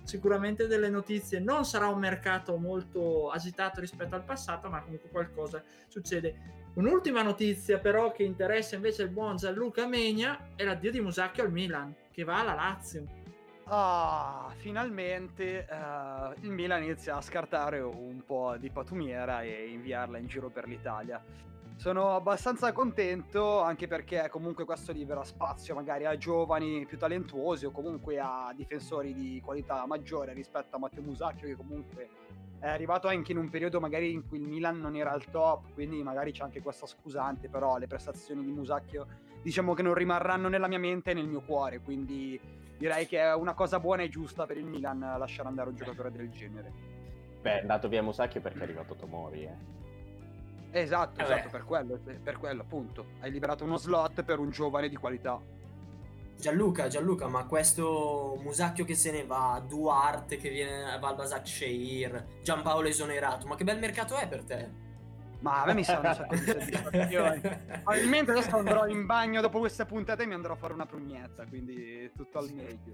sicuramente 0.04 0.68
delle 0.68 0.90
notizie. 0.90 1.40
Non 1.40 1.66
sarà 1.66 1.88
un 1.88 2.00
mercato 2.00 2.58
molto 2.58 3.30
agitato 3.30 3.82
rispetto 3.82 4.16
al 4.16 4.24
passato, 4.24 4.70
ma 4.70 4.82
comunque 4.82 5.10
qualcosa 5.10 5.62
succede. 5.88 6.56
Un'ultima 6.76 7.22
notizia 7.22 7.80
però 7.80 8.12
che 8.12 8.24
interessa 8.24 8.76
invece 8.76 9.04
il 9.04 9.10
buon 9.10 9.36
Gianluca 9.36 9.88
Megna 9.88 10.50
è 10.56 10.64
l'addio 10.64 10.92
di 10.92 11.02
Musacchio 11.02 11.44
al 11.44 11.52
Milan, 11.52 11.94
che 12.12 12.24
va 12.24 12.40
alla 12.40 12.54
Lazio. 12.54 13.17
Ah, 13.70 14.50
finalmente 14.60 15.68
eh, 15.68 16.40
il 16.40 16.52
Milan 16.52 16.84
inizia 16.84 17.18
a 17.18 17.22
scartare 17.22 17.82
un 17.82 18.24
po' 18.26 18.56
di 18.58 18.70
patumiera 18.70 19.42
e 19.42 19.68
inviarla 19.72 20.18
in 20.18 20.28
giro 20.28 20.50
per 20.50 20.70
l'Italia. 20.70 21.22
Sono 21.76 22.16
abbastanza 22.16 22.72
contento 22.72 23.62
anche 23.62 23.88
perché 23.88 24.30
comunque 24.30 24.64
questo 24.64 24.94
libera 24.94 25.22
spazio 25.26 25.76
magari 25.76 26.06
a 26.06 26.18
giovani 26.18 26.86
più 26.86 26.98
talentuosi 26.98 27.66
o 27.66 27.72
comunque 27.72 28.20
a 28.20 28.54
difensori 28.56 29.14
di 29.14 29.42
qualità 29.44 29.86
maggiore 29.86 30.32
rispetto 30.32 30.78
a 30.78 30.80
Matteo 30.80 31.04
Musacchio 31.04 31.48
che 31.48 31.56
comunque 31.58 32.10
è 32.60 32.68
arrivato 32.68 33.08
anche 33.08 33.32
in 33.32 33.38
un 33.38 33.50
periodo 33.50 33.80
magari 33.80 34.12
in 34.12 34.28
cui 34.28 34.40
il 34.40 34.48
Milan 34.48 34.80
non 34.80 34.96
era 34.96 35.12
al 35.12 35.26
top, 35.30 35.74
quindi 35.74 36.02
magari 36.02 36.32
c'è 36.32 36.44
anche 36.44 36.62
questa 36.62 36.88
scusante, 36.88 37.50
però 37.50 37.78
le 37.78 37.88
prestazioni 37.88 38.44
di 38.44 38.52
Musacchio 38.52 39.08
diciamo 39.42 39.74
che 39.74 39.84
non 39.84 39.94
rimarranno 39.94 40.50
nella 40.50 40.68
mia 40.68 40.80
mente 40.80 41.12
e 41.12 41.14
nel 41.14 41.28
mio 41.28 41.42
cuore, 41.42 41.80
quindi 41.80 42.40
direi 42.78 43.06
che 43.06 43.20
è 43.20 43.34
una 43.34 43.54
cosa 43.54 43.80
buona 43.80 44.04
e 44.04 44.10
giusta 44.10 44.46
per 44.46 44.58
il 44.58 44.66
Milan 44.66 45.00
lasciare 45.00 45.48
andare 45.48 45.70
un 45.70 45.76
giocatore 45.76 46.12
del 46.12 46.30
genere. 46.30 46.72
Beh, 47.42 47.58
è 47.58 47.62
andato 47.62 47.88
via 47.88 48.02
Musacchio 48.02 48.42
perché 48.42 48.60
è 48.60 48.64
arrivato 48.64 48.96
Tomori, 48.96 49.44
eh. 49.44 49.76
Esatto, 50.72 51.22
Vabbè. 51.22 51.34
esatto, 51.34 51.50
per 51.50 51.64
quello, 51.64 52.00
per 52.22 52.38
quello 52.38 52.62
appunto. 52.62 53.06
Hai 53.22 53.32
liberato 53.32 53.64
uno 53.64 53.78
slot 53.78 54.24
per 54.24 54.40
un 54.40 54.50
giovane 54.50 54.90
di 54.90 54.96
qualità. 54.96 55.40
Gianluca, 56.40 56.88
Gianluca, 56.88 57.28
ma 57.28 57.46
questo 57.46 58.38
Musacchio 58.42 58.86
che 58.86 58.94
se 58.94 59.12
ne 59.12 59.26
va, 59.26 59.62
Duarte 59.68 60.38
che 60.38 60.50
viene 60.50 60.98
va 61.00 61.08
al 61.08 61.16
Basak 61.16 61.48
Sheir, 61.48 62.26
Giampaolo 62.44 62.88
esonerato, 62.88 63.48
ma 63.48 63.56
che 63.56 63.64
bel 63.64 63.80
mercato 63.80 64.16
è 64.16 64.28
per 64.28 64.44
te? 64.44 64.86
Ma 65.40 65.64
a 65.64 65.66
me 65.66 65.74
mi 65.74 65.84
stanno 65.84 66.10
un 66.10 66.14
sacco 66.16 66.36
di 66.36 66.42
soddisfazioni. 66.42 67.42
Probabilmente 67.84 68.32
adesso 68.32 68.56
andrò 68.56 68.88
in 68.88 69.06
bagno 69.06 69.42
dopo 69.42 69.60
questa 69.60 69.86
puntata 69.86 70.24
e 70.24 70.26
mi 70.26 70.34
andrò 70.34 70.54
a 70.54 70.58
fare 70.58 70.74
una 70.74 70.86
prugnetta, 70.86 71.46
quindi 71.46 72.12
tutto 72.16 72.38
al 72.40 72.52
meglio. 72.54 72.94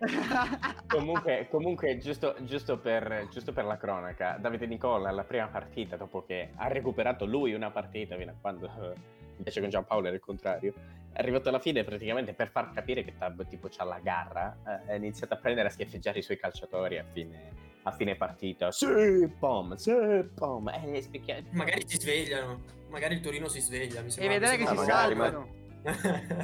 Comunque, 0.88 1.46
comunque 1.50 1.98
giusto, 1.98 2.34
giusto 2.40 2.78
per, 2.78 3.28
giusto 3.30 3.52
per 3.52 3.66
la 3.66 3.76
cronaca, 3.76 4.38
Davide 4.40 4.66
Nicola 4.66 5.10
alla 5.10 5.24
prima 5.24 5.46
partita, 5.48 5.96
dopo 5.96 6.24
che 6.24 6.52
ha 6.56 6.68
recuperato 6.68 7.26
lui 7.26 7.52
una 7.52 7.70
partita, 7.70 8.16
fino 8.16 8.30
a 8.30 8.34
quando 8.40 8.66
eh, 8.66 8.94
invece 9.36 9.60
con 9.60 9.68
Giampaolo 9.68 10.06
era 10.06 10.16
il 10.16 10.22
contrario, 10.22 10.72
arrivato 11.14 11.48
alla 11.48 11.58
fine 11.58 11.84
praticamente 11.84 12.32
per 12.34 12.50
far 12.50 12.72
capire 12.72 13.02
che 13.02 13.14
Tab 13.18 13.46
tipo 13.46 13.68
c'ha 13.68 13.84
la 13.84 13.98
garra, 14.02 14.56
eh, 14.86 14.92
ha 14.92 14.94
iniziato 14.96 15.34
a 15.34 15.36
prendere 15.36 15.68
a 15.68 15.70
schiaffeggiare 15.70 16.18
i 16.18 16.22
suoi 16.22 16.38
calciatori 16.38 16.98
a 16.98 17.04
fine, 17.12 17.50
a 17.82 17.90
fine 17.92 18.16
partita. 18.16 18.70
Sì, 18.70 19.28
pom, 19.38 19.74
sì, 19.74 19.92
pom. 20.34 20.68
Eh, 20.68 21.02
spicchia- 21.02 21.42
Magari 21.50 21.82
si 21.86 21.96
svegliano, 21.98 22.62
magari 22.88 23.14
il 23.14 23.20
Torino 23.20 23.48
si 23.48 23.60
sveglia. 23.60 24.00
Mi 24.00 24.08
e 24.08 24.10
sembra, 24.10 24.32
vedere 24.34 24.56
mi 24.56 24.62
che 24.64 24.68
si 24.68 24.74
ma- 24.76 24.84
salvano. 24.84 25.58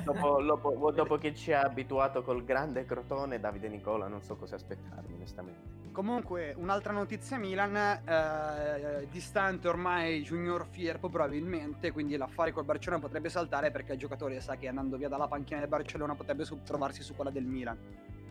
Dopo, 0.05 0.43
dopo- 0.43 0.91
dopo 0.93 1.19
che 1.19 1.35
ci 1.35 1.53
ha 1.53 1.61
abituato 1.61 2.23
col 2.23 2.45
grande 2.45 2.85
crotone 2.85 3.39
Davide 3.39 3.69
Nicola, 3.69 4.09
non 4.09 4.23
so 4.23 4.37
cosa 4.37 4.57
aspettarmi, 4.57 5.15
onestamente. 5.15 5.75
Comunque, 5.93 6.55
un'altra 6.57 6.93
notizia 6.93 7.39
Milan, 7.39 7.75
eh, 7.75 9.09
distante 9.11 9.67
ormai 9.67 10.21
Junior 10.23 10.67
Firpo 10.67 11.09
probabilmente, 11.09 11.91
quindi 11.91 12.17
l'affare 12.17 12.53
col 12.53 12.65
Barcellona 12.65 13.01
potrebbe 13.01 13.31
saltare 13.31 13.71
perché 13.71 13.93
il 13.93 13.99
giocatore 13.99 14.41
sa 14.41 14.57
che 14.57 14.69
andando 14.69 14.99
via 14.99 15.09
dalla 15.09 15.27
panchina 15.27 15.61
del 15.61 15.69
Barcellona 15.69 16.15
potrebbe 16.15 16.45
trovarsi 16.65 17.03
su 17.03 17.15
quella 17.15 17.31
del 17.31 17.45
Milan. 17.45 17.79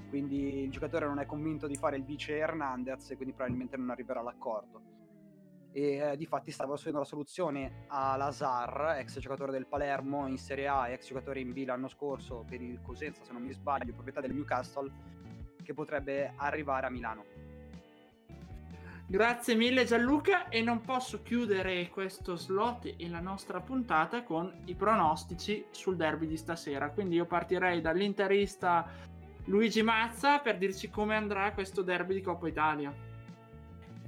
Quindi 0.10 0.64
il 0.64 0.70
giocatore 0.70 1.08
non 1.08 1.20
è 1.20 1.26
convinto 1.26 1.66
di 1.66 1.76
fare 1.76 1.98
il 1.98 2.04
vice 2.04 2.38
Hernandez 2.38 3.10
e 3.10 3.16
quindi 3.16 3.34
probabilmente 3.34 3.78
non 3.78 3.90
arriverà 3.90 4.20
all'accordo. 4.20 4.95
E 5.76 5.98
eh, 5.98 6.16
difatti 6.16 6.52
stava 6.52 6.76
studiando 6.76 7.02
la 7.02 7.06
soluzione 7.06 7.84
a 7.88 8.16
Lazar, 8.16 8.96
ex 8.98 9.20
giocatore 9.20 9.52
del 9.52 9.66
Palermo 9.66 10.26
in 10.26 10.38
Serie 10.38 10.70
A, 10.70 10.88
ex 10.88 11.06
giocatore 11.06 11.42
in 11.42 11.52
B 11.52 11.66
l'anno 11.66 11.90
scorso 11.90 12.46
per 12.48 12.62
il 12.62 12.80
Cosenza, 12.82 13.26
se 13.26 13.34
non 13.34 13.42
mi 13.42 13.52
sbaglio, 13.52 13.92
proprietà 13.92 14.22
del 14.22 14.34
Newcastle, 14.34 14.90
che 15.62 15.74
potrebbe 15.74 16.32
arrivare 16.38 16.88
a 16.88 16.90
Milano. 16.90 17.26
Grazie 19.06 19.56
mille 19.56 19.84
Gianluca 19.84 20.48
e 20.48 20.62
non 20.62 20.80
posso 20.80 21.22
chiudere 21.22 21.90
questo 21.90 22.38
slot 22.38 22.94
e 22.96 23.10
la 23.10 23.20
nostra 23.20 23.60
puntata 23.60 24.24
con 24.24 24.52
i 24.66 24.76
pronostici 24.76 25.66
sul 25.72 25.98
derby 25.98 26.26
di 26.26 26.38
stasera. 26.38 26.90
Quindi 26.90 27.16
io 27.16 27.26
partirei 27.26 27.82
dall'interista 27.82 28.90
Luigi 29.48 29.84
Mazza 29.84 30.40
per 30.40 30.58
dirci 30.58 30.90
come 30.90 31.18
andrà 31.18 31.52
questo 31.52 31.82
derby 31.82 32.14
di 32.14 32.22
Coppa 32.22 32.48
Italia. 32.48 32.94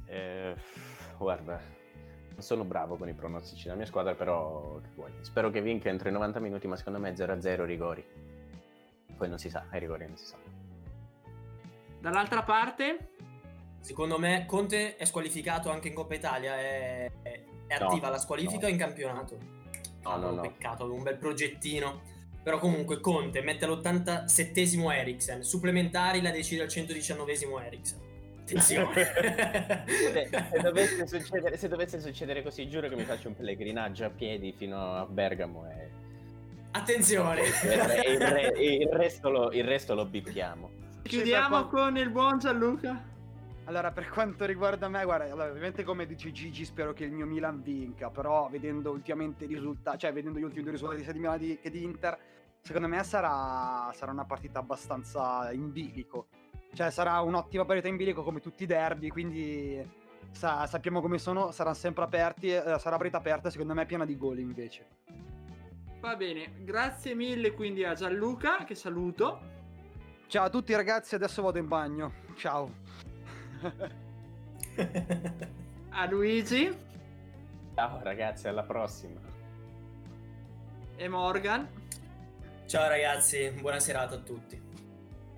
Eh, 0.05 0.55
guarda, 1.17 1.59
non 2.29 2.41
sono 2.41 2.63
bravo 2.63 2.95
con 2.95 3.09
i 3.09 3.13
pronostici 3.13 3.63
della 3.63 3.75
mia 3.75 3.85
squadra, 3.85 4.13
però 4.15 4.79
che 4.81 4.89
vuoi. 4.95 5.11
spero 5.21 5.49
che 5.49 5.61
vinca 5.61 5.89
entro 5.89 6.09
i 6.09 6.11
90 6.11 6.39
minuti, 6.39 6.67
ma 6.67 6.75
secondo 6.75 6.99
me 6.99 7.13
0-0 7.13 7.65
rigori. 7.65 8.05
Poi 9.15 9.29
non 9.29 9.37
si 9.37 9.49
sa, 9.49 9.65
ai 9.69 9.79
rigori 9.79 10.05
non 10.05 10.17
si 10.17 10.25
sa. 10.25 10.37
Dall'altra 11.99 12.43
parte, 12.43 13.15
Secondo 13.79 14.19
me 14.19 14.43
Conte 14.45 14.97
è 14.97 15.05
squalificato 15.05 15.69
anche 15.69 15.87
in 15.87 15.93
Coppa 15.93 16.13
Italia, 16.13 16.57
è, 16.57 17.09
è 17.21 17.79
No, 17.79 17.87
attiva 17.87 18.09
la 18.09 18.17
squalifica 18.17 18.67
no. 18.67 18.73
in 18.73 18.77
campionato. 18.77 19.37
No, 20.03 20.17
no, 20.17 20.31
no. 20.31 20.41
Peccato, 20.41 20.83
avevo 20.83 20.97
un 20.97 21.03
bel 21.03 21.17
progettino. 21.17 22.01
Però 22.43 22.59
comunque 22.59 22.99
Conte 23.01 23.41
mette 23.41 23.65
all'87esimo 23.65 24.91
Eriksen, 24.91 25.43
supplementari 25.43 26.21
la 26.21 26.31
decide 26.31 26.61
al 26.61 26.69
119esimo 26.69 27.61
Eriksen. 27.61 27.99
Attenzione. 28.47 29.83
se, 29.85 30.29
se 30.31 30.59
dovesse 30.63 31.05
succedere, 31.05 31.57
se 31.57 31.67
dovesse 31.67 31.99
succedere 31.99 32.41
così, 32.41 32.69
giuro 32.69 32.87
che 32.87 32.95
mi 32.95 33.03
faccio 33.03 33.27
un 33.27 33.35
pellegrinaggio 33.35 34.05
a 34.05 34.09
piedi 34.09 34.53
fino 34.53 34.95
a 34.95 35.05
Bergamo 35.05 35.69
e, 35.69 35.89
Attenzione. 36.71 37.41
e 37.41 38.11
il, 38.13 38.19
re- 38.21 38.53
il 38.57 38.87
resto 38.87 39.29
lo, 39.29 39.51
il 39.51 39.65
resto 39.65 39.95
lo 39.95 40.05
bippiamo. 40.05 40.69
Chiudiamo 41.03 41.67
con 41.67 41.97
il 41.97 42.09
buon 42.09 42.39
Gianluca. 42.39 43.15
Allora, 43.65 43.91
per 43.91 44.07
quanto 44.07 44.45
riguarda 44.45 44.87
me, 44.87 45.03
guarda, 45.03 45.25
allora, 45.25 45.49
ovviamente 45.49 45.83
come 45.83 46.05
dice 46.05 46.31
Gigi, 46.31 46.63
spero 46.63 46.93
che 46.93 47.03
il 47.03 47.11
mio 47.11 47.25
Milan 47.25 47.61
vinca, 47.61 48.09
però 48.09 48.47
vedendo 48.49 48.91
ultimamente 48.91 49.43
i 49.43 49.47
risultati, 49.47 49.97
cioè 49.99 50.13
vedendo 50.13 50.39
gli 50.39 50.43
ultimi 50.43 50.63
due 50.63 50.71
risultati 50.71 51.03
sia 51.03 51.11
di 51.11 51.19
Milan 51.19 51.37
di- 51.37 51.59
che 51.61 51.69
di 51.69 51.83
Inter, 51.83 52.17
secondo 52.61 52.87
me 52.87 53.03
sarà, 53.03 53.91
sarà 53.93 54.13
una 54.13 54.23
partita 54.23 54.59
abbastanza 54.59 55.51
in 55.51 55.69
bilico. 55.73 56.27
Cioè, 56.77 56.91
sarà 56.91 57.19
un'ottima 57.21 57.65
partita 57.65 57.87
in 57.87 57.95
bilico 57.95 58.21
come 58.21 58.39
tutti 58.39 58.61
i 58.61 58.67
derby, 58.67 59.07
quindi 59.07 59.83
sa- 60.29 60.67
sappiamo 60.67 61.01
come 61.01 61.17
sono, 61.17 61.49
saranno 61.49 61.75
sempre 61.75 62.03
aperti, 62.03 62.53
eh, 62.53 62.61
sarà 62.77 62.97
partita 62.97 63.17
aperta, 63.17 63.49
secondo 63.49 63.73
me 63.73 63.87
piena 63.87 64.05
di 64.05 64.15
gol 64.15 64.37
invece. 64.37 64.85
Va 65.99 66.15
bene, 66.15 66.51
grazie 66.59 67.15
mille 67.15 67.53
quindi 67.53 67.83
a 67.83 67.95
Gianluca, 67.95 68.63
che 68.63 68.75
saluto. 68.75 69.39
Ciao 70.27 70.45
a 70.45 70.49
tutti 70.51 70.75
ragazzi, 70.75 71.15
adesso 71.15 71.41
vado 71.41 71.57
in 71.57 71.67
bagno. 71.67 72.13
Ciao. 72.35 72.69
A 75.89 76.05
Luigi 76.05 76.71
Ciao 77.73 77.99
ragazzi, 78.03 78.47
alla 78.47 78.61
prossima. 78.61 79.19
e 80.95 81.07
Morgan. 81.07 81.67
Ciao 82.67 82.87
ragazzi, 82.87 83.49
buona 83.59 83.79
serata 83.79 84.13
a 84.13 84.19
tutti. 84.19 84.66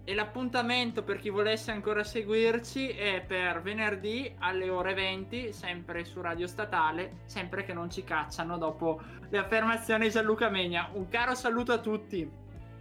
E 0.10 0.16
l'appuntamento 0.16 1.04
per 1.04 1.20
chi 1.20 1.30
volesse 1.30 1.70
ancora 1.70 2.04
seguirci 2.04 2.88
è 2.88 3.22
per 3.22 3.62
venerdì 3.62 4.36
alle 4.40 4.68
ore 4.68 4.96
20, 4.96 5.54
sempre 5.54 6.04
su 6.04 6.20
Radio 6.20 6.48
Statale, 6.48 7.20
sempre 7.26 7.64
che 7.64 7.74
non 7.74 7.92
ci 7.92 8.04
cacciano 8.04 8.58
dopo 8.58 9.00
le 9.30 9.38
affermazioni 9.38 10.06
di 10.06 10.10
Gianluca 10.10 10.50
Megna. 10.50 10.90
Un 10.94 11.08
caro 11.10 11.36
saluto 11.36 11.74
a 11.74 11.78
tutti. 11.78 12.28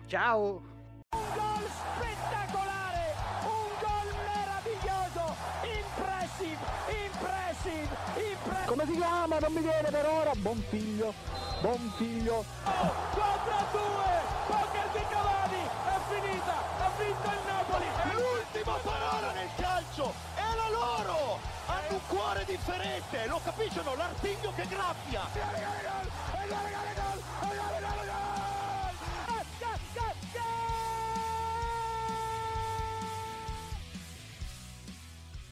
Ciao. 0.06 0.62
Un 1.10 1.20
gol 1.34 1.68
spettacolare, 1.68 3.14
un 3.42 3.76
gol 3.78 4.14
meraviglioso, 4.24 5.36
impressive, 5.64 6.64
impressive, 7.04 7.96
impressive. 8.32 8.64
Come 8.64 8.86
si 8.86 8.92
chiama? 8.92 9.38
Non 9.38 9.52
mi 9.52 9.60
viene 9.60 9.90
per 9.90 10.06
ora. 10.06 10.30
Buon 10.34 10.64
figlio. 10.70 11.12
Buon 11.60 11.92
figlio. 11.98 12.42
4 12.64 13.52
a 13.52 13.66
2, 13.70 14.37
vinto 17.08 17.30
il 17.30 17.40
Napoli. 17.46 17.86
L'ultima 18.12 18.78
parola 18.82 19.32
nel 19.32 19.48
calcio 19.56 20.12
è 20.34 20.54
la 20.54 20.68
loro! 20.70 21.38
Hanno 21.66 21.88
un 21.90 22.00
cuore 22.06 22.44
differente, 22.44 23.26
lo 23.26 23.40
capiscono? 23.42 23.94
L'artiglio 23.94 24.52
che 24.54 24.66
graffia! 24.68 25.22